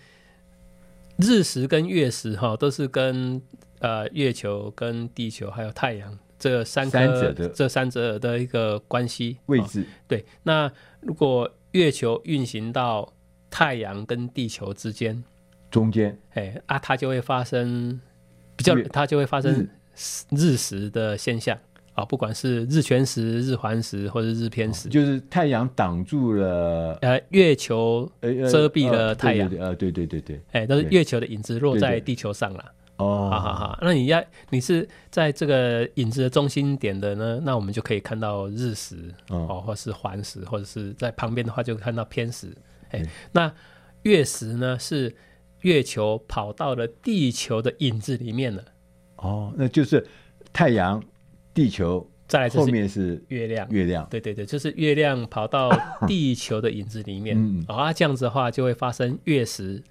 [1.17, 3.41] 日食跟月食哈，都是跟
[3.79, 10.25] 呃，月球跟地球还有太阳这三颗这三者的一个关系位置，哦，对。
[10.43, 13.13] 那如果月球运行到
[13.49, 15.23] 太阳跟地球之间，
[15.71, 17.99] 中间，哎啊，它就会发生
[18.55, 19.67] 比较，它就会发生
[20.31, 20.57] 日。
[20.57, 21.57] 食的现象。
[21.93, 32.65] 啊，哦，不管是日全食、日环食或者日偏食，哦，就是太阳挡住了，呃，月球遮蔽了太阳，呃，对对对对，哎，但是月球的影子落在地球上了。
[32.97, 37.39] 哦，好好好，那你要你是在这个影子的中心点的呢？
[37.43, 38.97] 那我们就可以看到日食
[39.29, 42.53] 哦，或是环食，或者是在旁边的话就看到偏食。
[42.89, 43.01] 哎，
[43.31, 43.49] 那
[44.03, 44.77] 月食呢？
[44.77, 45.15] 是
[45.65, 48.63] 月球跑到了地球的影子里面了。
[49.17, 50.05] 哦，那就是
[50.53, 51.03] 太阳、
[51.53, 53.67] 地球，再来后面是月亮。
[53.69, 55.71] 月亮，对对对，就是月亮跑到
[56.07, 57.35] 地球的影子里面。
[57.37, 59.83] 嗯，啊，这样子的话就会发生月食。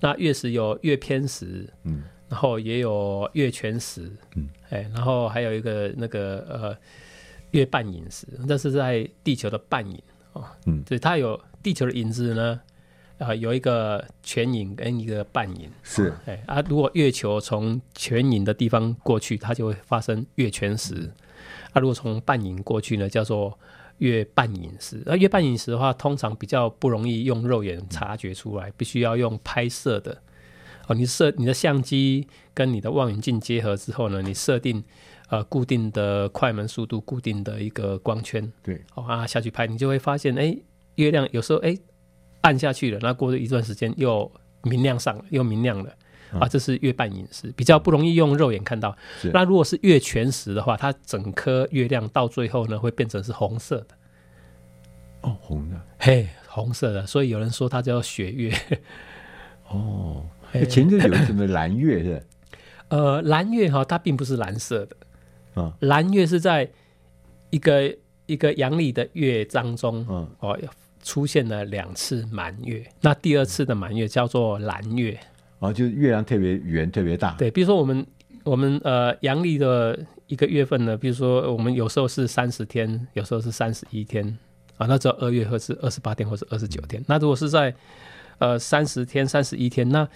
[0.00, 1.68] 那月食有月偏食。
[1.84, 2.02] 嗯。
[2.30, 6.76] 然后也有月全食，嗯，哎，然后还有一个那个呃
[7.52, 9.98] 月半影食，那是在地球的半影
[10.34, 12.60] 哦，嗯，所以它有地球的影子呢，啊、
[13.18, 21.12] 呃，有一个全影跟一个半影，是，哎啊，如果月球从全影的地方过去，它就会发生月全食，嗯、
[21.72, 23.58] 啊，如果从半影过去呢，叫做
[23.98, 30.22] 月半影食，啊，月半影食的话，通常比较不容易用肉眼察觉出来，嗯、必须要用拍摄的。
[30.86, 34.82] 哦，你设你的相机跟你的望远镜结合之后呢，你设定
[35.28, 40.56] 呃固定的快门速度，固定的一个光圈，对，哦啊下去拍，你就会发现，哎，
[40.94, 41.76] 月亮有时候哎
[42.48, 44.30] 暗下去了，那过了一段时间又
[44.62, 45.92] 明亮上了，又明亮了，
[46.32, 48.96] 嗯、啊，这是月半影食，比较不容易用肉眼看到。
[49.34, 53.88] 那如果是月全食的话，它整颗月亮到最后呢会变成是红色的。
[55.20, 58.50] 哦，红的，嘿，红色的，所以有人说它叫血月。
[59.68, 60.24] 哦。
[60.70, 62.22] 前阵有什么蓝月是？
[62.88, 64.96] 呃，蓝月哈，它并不是蓝色的。
[65.56, 66.70] 嗯，蓝月是在
[67.50, 67.94] 一个
[68.24, 70.58] 一个阳历的月当中，嗯，哦，
[71.08, 72.86] 出现了两次满月。
[73.00, 75.18] 那第二次的满月叫做蓝月。
[75.58, 77.34] 哦，就是月亮特别圆，特别大。
[77.38, 78.06] 对，比如说我们
[78.44, 84.22] 我们呃阳历的一个月份呢，比如说我们有时候是三十天，有时候是三十一天
[84.76, 87.00] 啊，那只有二月或是二十八天或是二十九天。
[87.00, 87.74] 嗯，那如果是在
[88.36, 90.06] 呃三十天、三十一天，那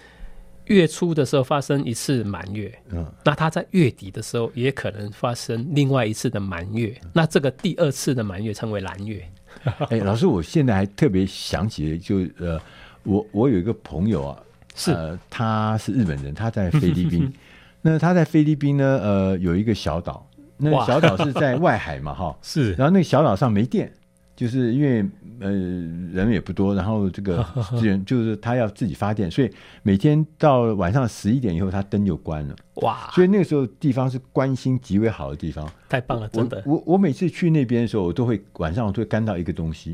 [0.65, 9.27] 月初的时候发生一次满月，嗯，那它在月底的时候也可能发生另外一次的满月，嗯、那这个第二次的满月称为蓝月。
[9.89, 12.59] 哎、欸，老师，我现在还特别想起，就呃，
[13.03, 14.37] 我我有一个朋友啊，
[14.75, 17.31] 是、呃，他是日本人，他在菲律宾。
[17.81, 20.25] 那他在菲律宾呢，呃，有一个小岛，
[20.57, 22.71] 那小岛是在外海嘛，哈， 是。
[22.73, 23.91] 然后那个小岛上没电，
[24.35, 25.05] 就是因为
[25.39, 27.45] 呃人也不多，然后这个
[27.77, 29.49] 资源就是他要自己发电，所以
[29.83, 32.55] 每天到晚上十一点以后，他灯就关了。
[32.75, 33.09] 哇！
[33.13, 36.63] 所以那个时候地方是关心极为好的地方，太棒了，真的。
[36.65, 39.93] 我我，我每次去那边的时候，我都会晚上我都会干到一个东西，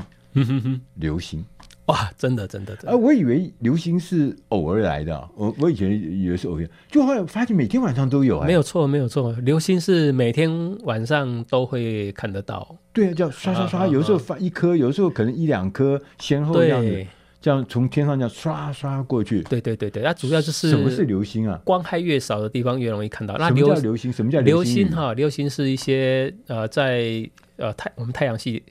[0.96, 1.44] 流星。
[1.90, 2.92] 哇，真的，真的，真的。
[2.92, 8.40] 啊，我以为流星是偶尔来的，我我以前以为是偶然，就后来发现每天晚上都有。
[8.44, 12.76] 没有错，没有错，流星是每天晚上都会看得到。
[12.92, 17.06] 对啊，叫刷刷刷，有时候发一颗，有时候可能一两颗，先后这样子，
[17.40, 19.42] 这样从天上这样刷刷过去。
[19.42, 21.60] 对对对对，那主要就是什么是流星啊？
[21.64, 23.36] 光害越少的地方越容易看到。
[23.36, 24.12] 那什么叫流星？
[24.12, 24.88] 什么叫流星？
[24.90, 28.62] 哈，流星是一些呃，在呃太我们太阳系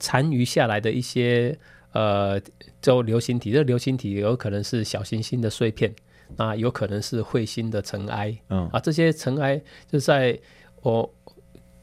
[0.00, 1.56] 残余下来的一些。
[1.94, 2.40] 呃，
[2.82, 5.94] 就流星体，这流星体有可能是小行星的碎片，
[6.36, 8.68] 那有可能是彗星的尘埃，嗯。
[8.72, 10.36] 啊，这些尘埃就在
[10.82, 11.08] 我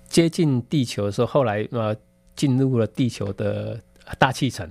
[0.09, 1.95] 接近地球的时候，后来呃
[2.35, 3.79] 进入了地球的
[4.19, 4.69] 大气层，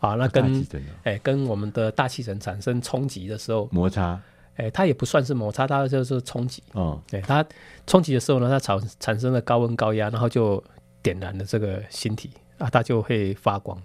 [0.00, 0.66] 啊，那跟
[1.02, 4.18] 哎、欸、跟我们的大气层产生冲击的时候，摩擦，
[4.54, 7.44] 哎、欸，它也不算是摩擦，它就是冲击，哦，对，它
[7.86, 10.64] 冲击的时候呢，它产产生了高温高压，然后就
[11.02, 13.78] 点燃了这个星体啊，它就会发光。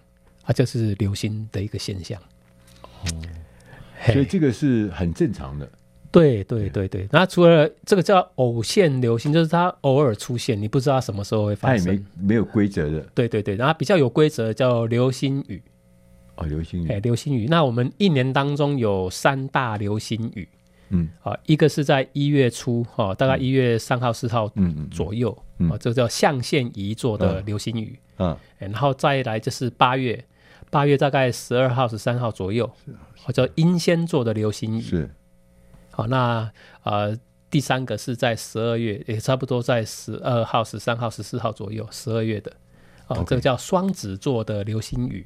[0.47, 2.17] 它就是流星的一个现象，
[3.03, 3.11] 哦，
[4.05, 5.69] 所以这个是很正常的。
[6.09, 6.87] 对对对。
[6.87, 13.01] 对，那除了这个叫偶现流星，就是它偶尔出现，你不知道什么时候会发生，它也没没有规则的。
[13.13, 15.61] 对对对，然后比较有规则叫流星雨。
[16.37, 17.47] 哦，流星雨，哎，流星雨。
[17.47, 20.47] 那我们一年当中有三大流星雨，
[20.91, 25.29] 嗯，啊，一个是在一月初，哈，大概一月三号、四号，嗯左右，
[25.69, 30.23] 啊，这个叫象限仪做的流星雨，嗯，然后再来就是八月。
[30.69, 32.69] 八月大概十二号、十三号左右，
[33.23, 34.81] 或者英仙座的流星雨。
[34.81, 35.09] 是，
[35.91, 36.51] 好，那
[36.83, 37.17] 呃，
[37.49, 42.51] 第三个是在十二月，也差不多在十二号、十三号、十四号左右，十二月的，
[43.07, 45.25] 哦，这个叫双子座的流星雨。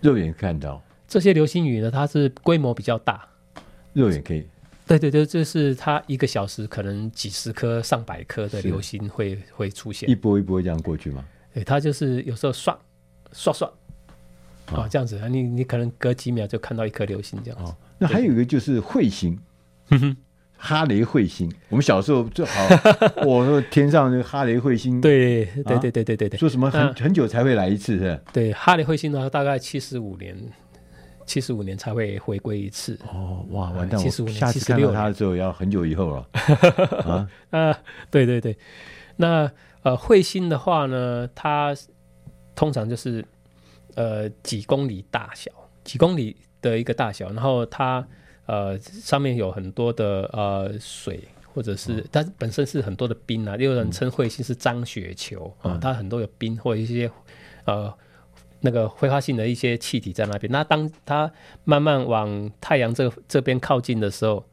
[0.00, 3.28] 肉眼看到这些流星雨呢，它是规模比较大，
[3.92, 4.46] 肉眼可以。
[4.86, 11.24] 对对对，就是它一个小时可能几十颗、上百颗的流星会会出现，一波一波这样过去吗？
[11.52, 12.76] 对，它就是有时候刷
[13.32, 13.70] 刷刷。
[14.72, 17.72] 哦，这样子啊，你你可能隔几秒就看到一颗流星这样子。
[17.72, 19.38] 哦，那还有一个就是彗星，
[20.56, 21.50] 哈雷彗星。
[21.68, 22.68] 我们小时候最好，
[23.26, 28.20] 我说天上那个哈雷彗星，对对对对对对对，说什么很很久才会来一次是？
[28.32, 30.36] 对，哈雷彗星呢，大概七十五年，
[31.24, 32.98] 七十五年才会回归一次。
[33.12, 36.28] 哦，哇，完蛋，七十五年，下次看到它的时候要很久以后了。
[37.06, 37.78] 啊 啊，
[38.10, 38.56] 对对对，
[39.16, 39.50] 那
[39.82, 41.74] 呃彗星的话呢，它
[42.54, 43.24] 通常就是。
[43.94, 45.50] 呃，几公里大小，
[45.84, 48.06] 几公里的一个大小，然后它
[48.46, 51.22] 呃上面有很多的呃水，
[51.52, 57.10] 或者是它本身是很多的冰啊，也有人称彗星是脏雪球啊，它很多有冰或者一些
[57.64, 57.92] 呃
[58.60, 60.50] 那个挥发性的一些气体在那边。
[60.50, 61.32] 那当它
[61.64, 64.44] 慢慢往太阳这这边靠近的时候，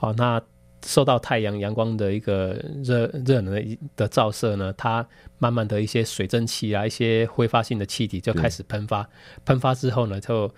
[0.00, 0.42] 哦，那。
[0.84, 5.06] 受到太阳阳光的一个热热能的的照射呢，它
[5.38, 9.08] 慢慢的一些水蒸气啊，一些挥发性的气体就开始喷发。
[9.44, 10.52] 喷发之后呢，就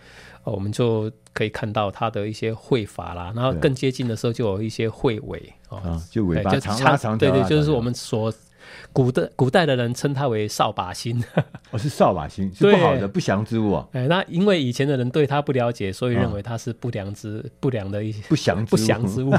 [0.45, 8.33] 我们就可以看到它的一些喙法啦，然后更接近的时候就有一些会尾啊，就尾巴长拉长，对对，就是我们所。
[8.95, 11.21] 古的古代的人称它为扫把星，
[11.73, 13.89] 哦，是扫把星，是不好的不祥之物啊。
[13.91, 19.33] 哎，那因为以前的人对它不了解，所以认为它是不良之、哦、不良的一些不祥不祥之物。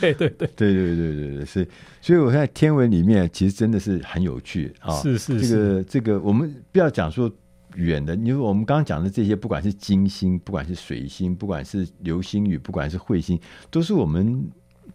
[0.00, 1.68] 对对对对对对对对，是。
[2.00, 4.94] 所以我在天文里面其实真的是很有趣啊。
[5.00, 7.28] 是是是，这个这个我们不要讲说
[7.74, 13.40] 远的，因为我们刚刚讲的这些，不管是金星，不管是水星，不管是流星雨，不管是彗星，
[13.70, 14.48] 都是我们。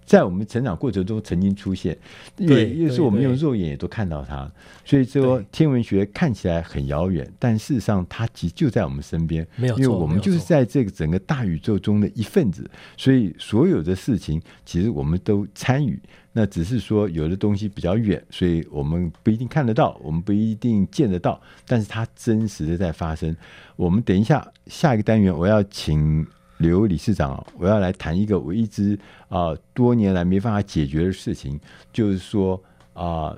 [0.08, 1.96] 在我们成长过程中曾经出现，
[2.38, 4.50] 也也是我们用肉眼也都看到它，
[4.86, 16.00] 所以说天文学看起来很遥远，但事实上它其实就在我们身边，没有错，因为我们就是在这个整个大宇宙中的一份子，所以所有的事情其实我们都参与。
[16.32, 23.36] 那只是说有的东西比较远，所以我们不一定看得到，我们不一定见得到，但是它真实的在发生。
[23.76, 26.26] 我们等一下下一个单元，我要请。
[26.58, 28.98] 刘理事长，我要来谈一个我一直
[29.30, 31.60] 啊、多年来没办法解决的事情，
[31.94, 32.62] 就是说
[32.94, 33.36] 啊、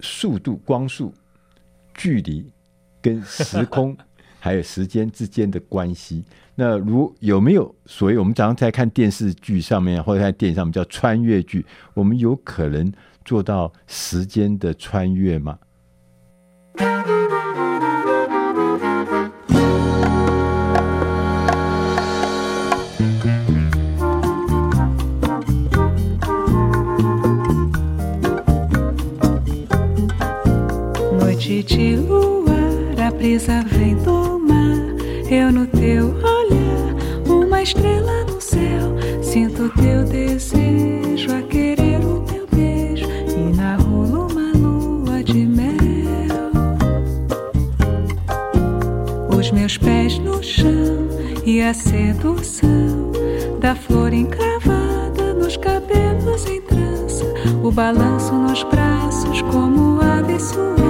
[0.00, 1.12] 速度、光速、
[1.94, 2.50] 距离
[3.00, 3.96] 跟时空
[4.40, 6.24] 还有时间之间的关系。
[6.54, 11.64] 那如有没有所谓我们早上在看电视剧上面或者在电影上面叫穿越剧，
[11.94, 12.92] 我们有可能
[13.24, 15.58] 做到时间的穿越吗？
[31.62, 34.96] Noite de luar, a brisa vem do mar.
[35.30, 38.96] Eu no teu olhar, uma estrela no céu.
[39.22, 43.04] Sinto teu desejo a querer o teu beijo.
[43.28, 45.76] E na rua uma lua de mel.
[49.38, 51.06] Os meus pés no chão
[51.46, 53.12] e a sedução
[53.60, 57.24] da flor encravada nos cabelos em trança.
[57.62, 60.81] O balanço nos braços como aves suaves,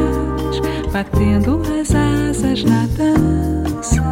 [0.93, 4.03] batendo as asas na dança.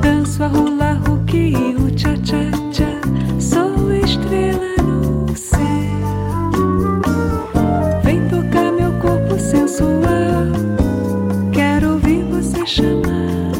[0.00, 2.88] Danço a hula hook e o cha cha cha.
[3.40, 5.58] Sou estrela no céu.
[8.04, 9.90] Vem tocar meu corpo sensual.
[11.52, 13.52] Quero ouvir você chamar.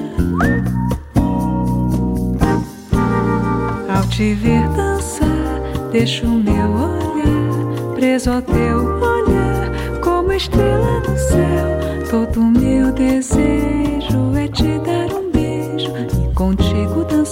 [3.88, 5.60] Ao te ver dançar,
[5.90, 7.04] deixo o meu olhar
[7.94, 9.13] preso ao teu olhar,
[10.36, 12.08] estrela no céu.
[12.10, 17.23] Todo meu desejo é te dar um beijo e contigo dançar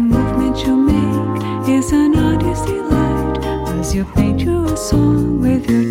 [0.00, 3.44] Movement you make is an artist's delight
[3.78, 5.89] as you paint you a song with your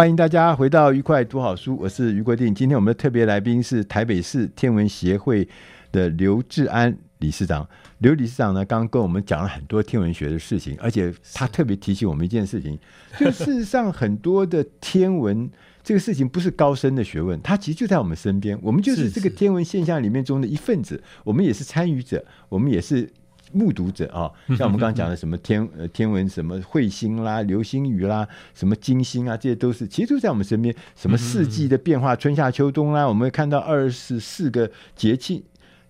[0.00, 2.54] 欢迎大家回到愉快读好书，我是余国定。
[2.54, 5.46] 今天我们的特别来宾是台北市天文协会
[5.92, 7.68] 的刘志安理事长。
[7.98, 12.78] 刘理事长呢，刚刚跟我们讲了很多天文学的事情，而且他特别提醒我们一件事情，
[13.18, 15.50] 就事实上很多的天文
[15.82, 23.06] 这个事情不是高深的学问，它其实就在我们身边，我们就是这个天文现象里面中的一份子，我们也是参与者，我们也是。
[23.52, 30.74] 目睹者啊，像我们刚刚讲的什么天呃天文什么彗星啦、流星雨啦、什么金星啊，这些都是其实都在我们身边。
[30.94, 35.44] 什么四季的变化，春夏秋冬啦，我们会看到二十四个节气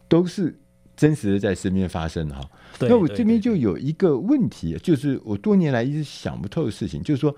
[0.08, 0.58] 都是
[0.96, 2.40] 真实的在身边发生哈。
[2.80, 7.34] 那我这边就有一个问题，就是我多年来一直想不透的事情，就是说，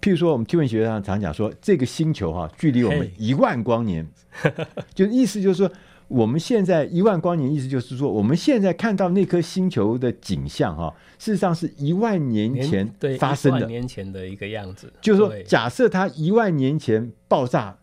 [0.00, 4.06] 譬如说我们天文学上常讲说，这个星球哈距离我们一万光年，
[4.94, 5.70] 就意思就是说。
[6.12, 12.86] 我们现在一万光年，意思就是说，我们现在看到那颗星球的景象，哈，事实上是一万年前
[13.18, 14.92] 发生的，一万年前的一个样子。
[15.00, 17.78] 就是说，假设它一万年前爆炸，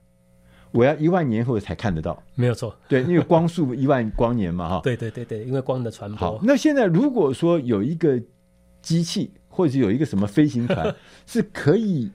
[0.71, 2.75] 我要一万年后才看得到，没有错。
[2.87, 4.81] 对，因为光速 一万光年嘛，哈。
[4.83, 6.19] 对对对对，因为光的传播。
[6.19, 8.21] 好，那现在如果说有一个
[8.83, 12.11] 机器，或者是有一个什么飞行船， 是可以。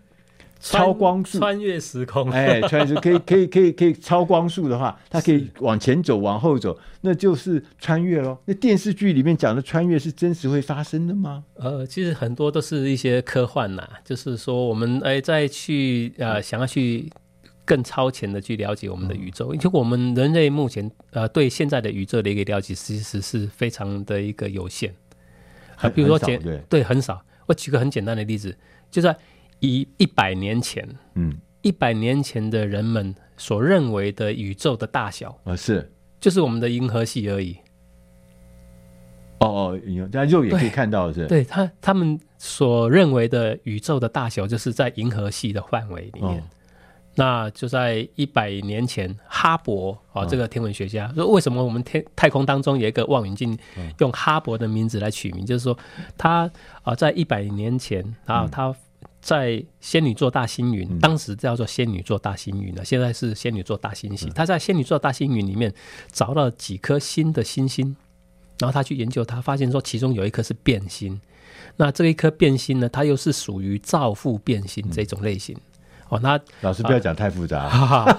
[0.67, 8.39] 超光速穿越时空，哎，穿越可以可以可以可以超光速的话，它可以往前走，往后走，那就是穿越喽。
[8.47, 11.45] 那电视剧里面讲的穿越是真实会发生的吗？
[11.57, 17.13] 呃，其实很多都是一些科幻呐，就是说我们哎再去呃想要去
[17.67, 24.95] 更超前的去了解我们的宇宙，就、嗯、我们人类目前呃对现在的宇宙的一个了解，其实是非常的一个有限。
[25.77, 27.23] 啊，比如说简对对很少。
[27.47, 28.57] 我举个很简单的例子，
[28.91, 29.15] 就在。
[29.65, 35.91] 一一百年前，嗯，一百年前的人们所认为的宇宙的大小啊，是
[36.21, 37.57] 就是我们的银河系而已。
[39.41, 39.81] 哦哦，
[40.13, 46.41] 大家肉眼可以看到的是，对他他们所认为的宇宙的大小，就是在银河系的范围里面。
[46.41, 46.43] 哦、
[47.15, 53.59] 那就在一百年前，哈勃啊、哦，这个天文学家说，为什么我们天太空当中有一个望远镜
[53.99, 55.45] 用哈勃的名字来取名？
[55.45, 55.77] 嗯、就是说，
[56.17, 56.51] 他
[56.83, 58.75] 啊，在一百年前，然后他。
[59.25, 64.29] 在仙女座大星云，嗯、当时叫做仙女座大星云呢，现在是仙女座大星系。
[64.35, 65.73] 他在仙女座大星云里面
[66.13, 67.97] 找到几颗新的星星，
[68.59, 71.19] 然后他去研究，他发现说其中有一颗是变星。
[71.77, 75.57] 那这一颗变星呢，它又是属于造父变星这种类型。
[75.57, 75.63] 嗯、
[76.11, 78.13] 哦，那老师不要讲太复杂。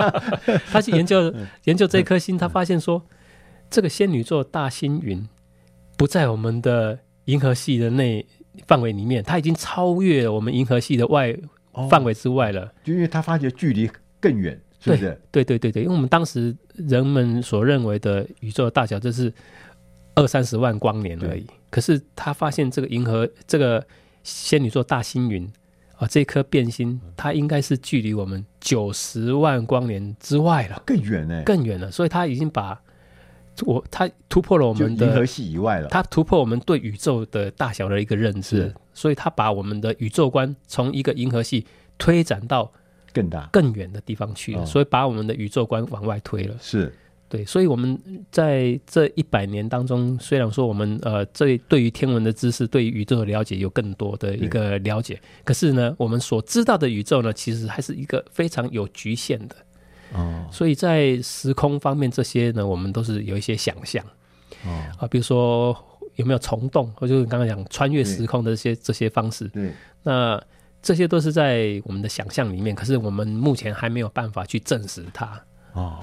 [0.72, 1.30] 他去研究
[1.64, 3.04] 研究这颗星，他发现说
[3.68, 5.28] 这个仙女座大星云
[5.98, 8.24] 不在我们的银河系的内。
[8.66, 11.36] 范围里面，它已经超越了我们银河系的外
[11.90, 12.62] 范围之外了。
[12.62, 13.90] 哦，就因为它发觉距离
[14.20, 15.20] 更远，是不是？
[15.30, 19.32] 对对对对，因为我们当时人们所认为的宇宙的大小就是
[20.14, 21.46] 二三十万光年而已。
[21.70, 23.86] 可是他发现这个银河，这个
[24.22, 25.48] 仙女座大星云
[25.96, 31.90] 啊，这颗变星，它应该是距离我们九十万光年之外了，更远呢，更远了。
[31.90, 32.80] 所以他已经把。
[33.64, 42.70] 我它突破了我们的银河系以外了，它突破我们对宇宙的大小的一个认知，所以它把我们的宇宙观从一个银河系推展到
[43.12, 46.54] 更大、更远的地方去了，哦、所以把我们的宇宙观往外推了。
[46.60, 46.92] 是，
[47.28, 47.98] 对，所以我们
[48.30, 59.56] 在这一百年当中，虽然说我们呃，这对于天文的知识、对于宇宙的了解有更多的一个了解，可是呢，我们所知道的宇宙呢，其实还是一个非常有局限的。
[60.12, 64.04] 哦，所以在时空方面，这些呢，我们都是有一些想象。
[64.64, 65.76] 哦啊，比如说
[66.16, 69.46] 有没有虫洞，或者就是刚刚讲穿越时空的这些这些方式。
[69.48, 70.42] 对，那
[70.82, 75.40] 这些都是在我们的想象里面，可是我们目前还没有办法去证实它。
[75.72, 75.98] 哦。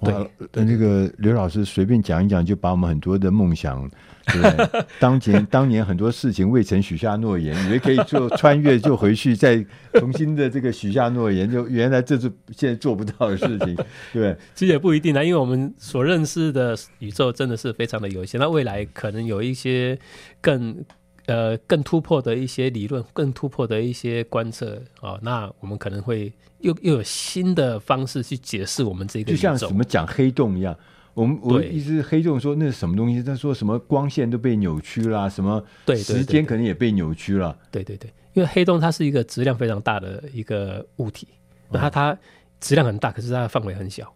[0.00, 3.88] 对，那个刘老师随便讲一讲，就把我们很多的梦想，
[4.28, 4.84] 对不对？
[5.00, 13.76] 当前当年很多事情未曾许下诺言，以为可以做穿越就回去，再重新的这个许下诺言，就原来这是现在做不到的事情，
[14.12, 14.36] 对？
[14.54, 19.98] 其实也不一定啊，因为我们所认识的宇宙真的是非常的有限，那未来可能有一些
[20.40, 20.84] 更。
[21.26, 30.78] 呃，更突破的一些理论，更突破的一些观测啊，那我们可能会又又有新的方式去解释我们这个，就像什么讲黑洞一样，
[31.14, 33.20] 我们对我一直黑洞说那是什么东西？
[33.24, 35.60] 他说什么光线都被扭曲了，什么
[35.96, 37.58] 时间可能也被扭曲了。
[37.72, 41.26] 对对对，因为黑洞它是一个质量非常大的一个物体，
[41.72, 42.18] 那它、嗯、它
[42.60, 44.14] 质量很大，可是它的范围很小，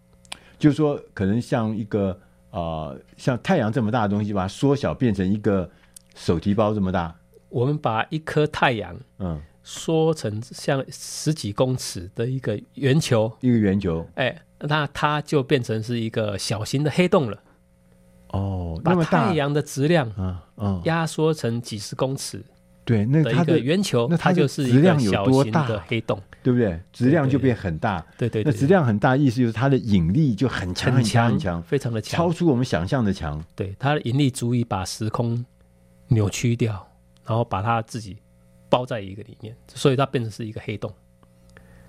[0.61, 2.11] 就是说可能像一个
[2.51, 5.69] 啊、呃，像太阳这么大的东西，把它缩小变成一个。
[6.15, 7.15] 手提包这么大，
[7.49, 17.39] 我们把一颗太阳，嗯，缩成像十几公尺的一个圆球，一个圆球，哎，那它就变成是一个小型的黑洞了。
[18.29, 20.13] 哦，把太阳的质量，
[20.57, 22.41] 嗯，压缩成几十公尺，
[22.85, 26.81] 对，那它的圆球，那它就是一个小型的黑洞，对不对？
[26.93, 28.45] 质量就变很大，对对。
[28.45, 33.43] 那质量很大，意思就是它的引力就很强很强很强，非常的强，超出我们想象的强。
[33.57, 35.45] 对，它的引力足以把时空。
[36.13, 36.87] 扭曲掉，
[37.25, 38.17] 然后把它自己
[38.69, 40.93] 包在一个里面，所以它变成是一个黑洞。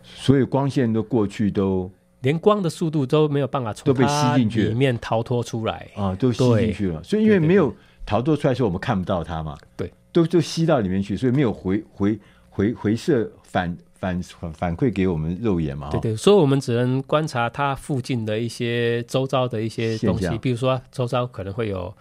[0.04, 1.92] 所以光线都过去都
[2.22, 7.04] 连光的速度都没有办法从都被吸进去里面逃脱出来啊，都吸进去了。
[7.04, 7.74] 所以因为没有
[8.06, 9.58] 逃脱出来的时候，我们看不到它嘛。
[9.76, 12.20] 对，都都吸到里面去，所以没有回回
[12.50, 14.22] 回回射反反
[14.54, 15.90] 反馈给我们肉眼嘛。
[15.90, 21.92] 对对，所以我们只能观察它附近的一些周遭的一些东西，比如说周遭可能会有。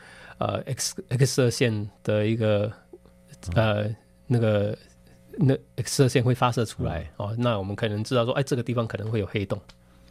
[0.40, 2.72] 呃，X X 射线的一个
[3.54, 3.94] 呃
[4.26, 4.76] 那个
[5.36, 9.60] 那 X 射线会发射出来、嗯、哦，那我们可能知道说，哎，这个地方可能会有黑洞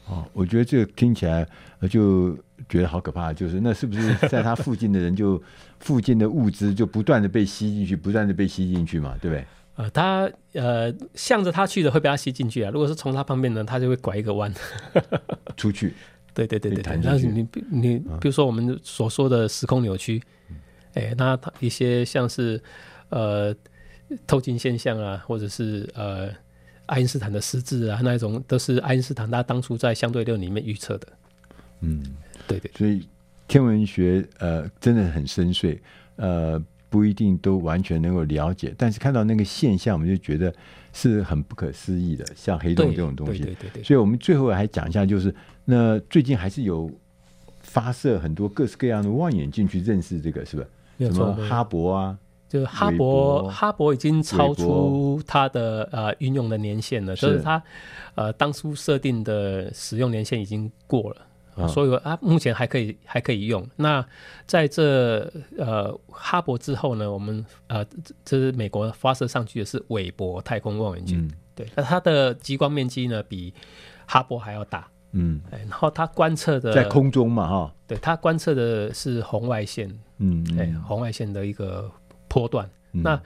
[0.06, 1.48] 哦，我觉得这个听起来
[1.90, 5.42] 就觉得好可怕，就是那是不是在他附近的人就
[5.80, 9.46] 附近的物资就不断的被吸进去，不断的被吸进去嘛，对不对？
[9.78, 14.54] 呃，他呃向着他去的会被他吸进去啊，如果是从他旁边呢，他就会拐一个弯
[15.58, 15.96] 出去。
[16.48, 20.22] 对对对对对，但是你你比如说我们所说的时空扭曲，
[20.94, 22.62] 哎、嗯，那他一些像是
[23.10, 23.54] 呃
[24.26, 26.30] 透镜现象啊，或者是呃
[26.86, 31.08] 爱因斯坦的失智啊，那一种都是爱因斯坦他当初在相对论里面预测的。
[31.82, 32.02] 嗯，
[32.48, 33.06] 对对，所以
[33.48, 35.78] 天文学呃真的很深邃，
[36.16, 40.54] 呃不一定都完全能够了解，但是看到那个现象，我们就觉得
[40.92, 43.44] 是很不可思议的，像黑洞这种东西。
[43.44, 43.84] 对对对对。
[43.84, 45.34] 所以我们最后还讲一下，就是
[45.66, 46.90] 那最近还是有
[47.62, 51.14] 发射很多各式各样的望远镜去认识这个，是不是？
[51.14, 52.18] 什么哈勃啊？
[52.50, 57.62] 就哈勃，哈勃已经超出它的呃运用的年限了，就是它
[58.16, 61.18] 呃当初设定的使用年限已经过了。
[61.68, 63.68] 所以啊，目前还可以还可以用。
[63.76, 64.06] 那
[64.46, 67.86] 在这呃哈勃之后呢，我们呃
[68.24, 73.54] 这是美国发射上去的是韦伯太空望远镜，嗯、对，那它的极光面积呢比
[74.06, 81.90] 哈勃还要大，嗯，然后它观测的在空中嘛哈，对，它观测的是红外线，嗯，哎，红外线的一个
[82.28, 82.70] 波段。
[82.94, 83.22] 嗯、那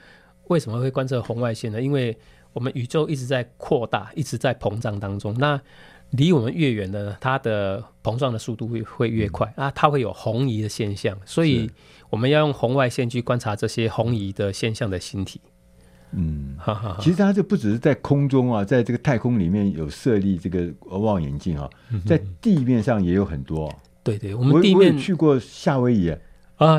[0.48, 1.80] 为什么会观测红外线呢？
[1.80, 2.14] 因为
[2.52, 5.34] 我们宇宙一直在扩大，一直在膨胀当中。
[5.38, 5.60] 那
[6.10, 11.70] 离我们越远呢，它的膨胀的速度会会越快、嗯、啊，它会有红移的现象，所以
[12.10, 15.40] 我们要用红外线去观察这些红移的现象的星体。
[16.12, 16.56] 嗯。
[17.00, 21.68] 其实它这不只是在空中啊，在这个太空里面有设立这个望远镜啊，
[22.06, 23.72] 在地面上也有很多。
[24.02, 26.08] 对对，我们地面去过夏威夷。
[26.10, 26.18] 啊，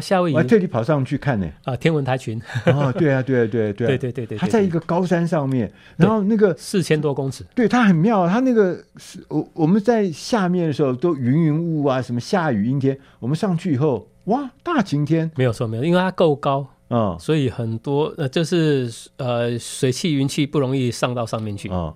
[0.02, 1.48] 夏威夷，我还特地跑上去看呢。
[1.66, 2.42] 啊，天文台群。
[2.66, 7.44] 哦，对啊，对啊，对啊，对啊， 对对对对，它在一个高山上面，然后那个四千多公尺。
[7.54, 15.30] 对，它很妙，它那个是我我们在下面的时候都云云雾雾啊，什么下雨阴天，我们上去以后，哇，大晴天。
[15.36, 21.94] 没有错，没有，因为它够高啊，所以很多呃，就是呃，水汽云气不容易上到上面去啊。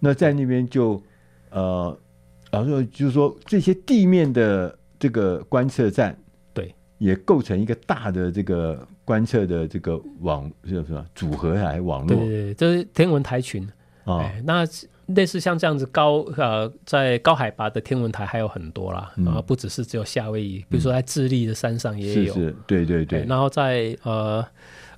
[0.00, 1.02] 那在那边就
[1.50, 1.96] 呃，
[2.50, 6.14] 然后就是说这些地面的这个观测站。
[7.02, 12.16] 也构成一个大的这个观测的这个网，是什么组合来网络？
[12.16, 13.64] 对对对，这是天文台群
[14.04, 14.30] 啊、哦。
[14.44, 14.64] 那
[15.06, 22.32] 类似像这样子高呃，在高海拔的天文台还有很多啦，然、嗯、后不只是只有夏威夷，比如说在智利的山上也有。
[22.32, 23.24] 是是，对对对。
[23.24, 24.46] 然后在呃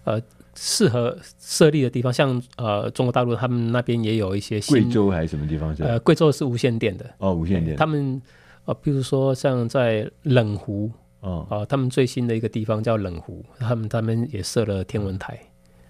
[0.04, 0.20] 呃
[0.54, 4.60] 适合设立的地方，像呃中国大陆他们那边也有一些。
[4.68, 5.82] 贵州还是什么地方是？
[5.82, 7.74] 呃，贵州是无线电的哦，无线电。
[7.78, 8.20] 他们
[8.66, 10.90] 呃，比如说像在冷湖。
[11.24, 15.40] 哦，啊，他们最新的一个地方叫冷湖，他们他们也设了天文台，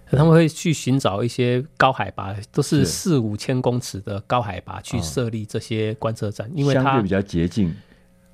[0.05, 7.75] 他们会去寻找一些高海拔，都是四五千公尺的高海拔去设立这些观测站，因为它相对比较洁净，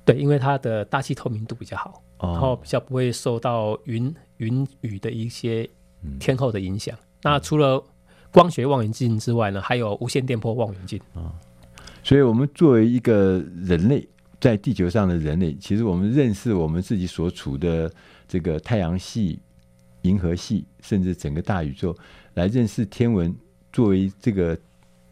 [0.04, 5.68] 对，因为它的大气透明度比较好，然后比较不会受到云云雨的一些
[6.20, 6.96] 天候的影响。
[7.24, 7.82] 那除了
[8.30, 11.00] 光学望远镜之外呢，还有无线电波望远镜。
[11.14, 11.34] 啊，
[12.04, 14.08] 所以我们作为一个人类。
[14.42, 17.88] 在地球上的人类，其实我们认识我们自己所处的
[18.26, 19.38] 这个太阳系、
[20.00, 21.96] 银河系，甚至整个大宇宙，
[22.34, 23.32] 来认识天文，
[23.72, 24.58] 作为这个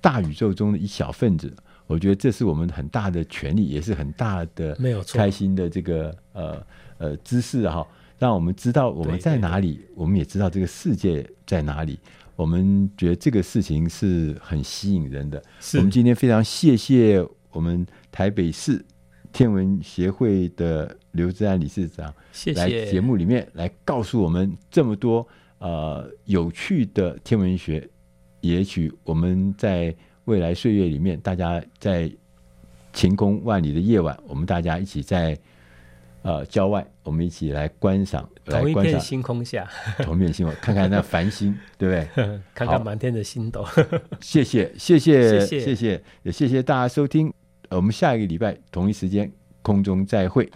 [0.01, 1.55] 大宇宙中的一小分子，
[1.87, 6.67] 我觉得这是我们很大的权利，也是很大的没有开心的这个呃
[6.99, 7.87] 呃知识哈，
[8.19, 12.01] 让我们知道我们在哪里，我们也知道这个世界在哪里。
[12.35, 15.41] 我们觉得这个事情是很吸引人的。
[15.75, 18.85] 我们今天非常谢谢我们台北市。
[19.33, 25.27] 天文协会的刘志安理事长，谢谢来节目里面来告诉我们这么多
[25.59, 27.89] 呃有趣的天文学，
[28.41, 32.11] 也许我们在未来岁月里面，大家在
[32.93, 35.39] 晴空万里的夜晚，我们大家一起在
[36.23, 39.69] 呃郊外，我们一起来观赏，来观赏同一片星空下，
[39.99, 42.41] 同一片星空， 看看那繁星，对不对？
[42.53, 43.65] 看看满天的星斗。
[44.21, 47.33] 谢谢， 谢谢，谢谢，也谢谢大家收听。
[47.71, 49.31] 我们下一个礼拜同一时间
[49.63, 50.51] 空中再会。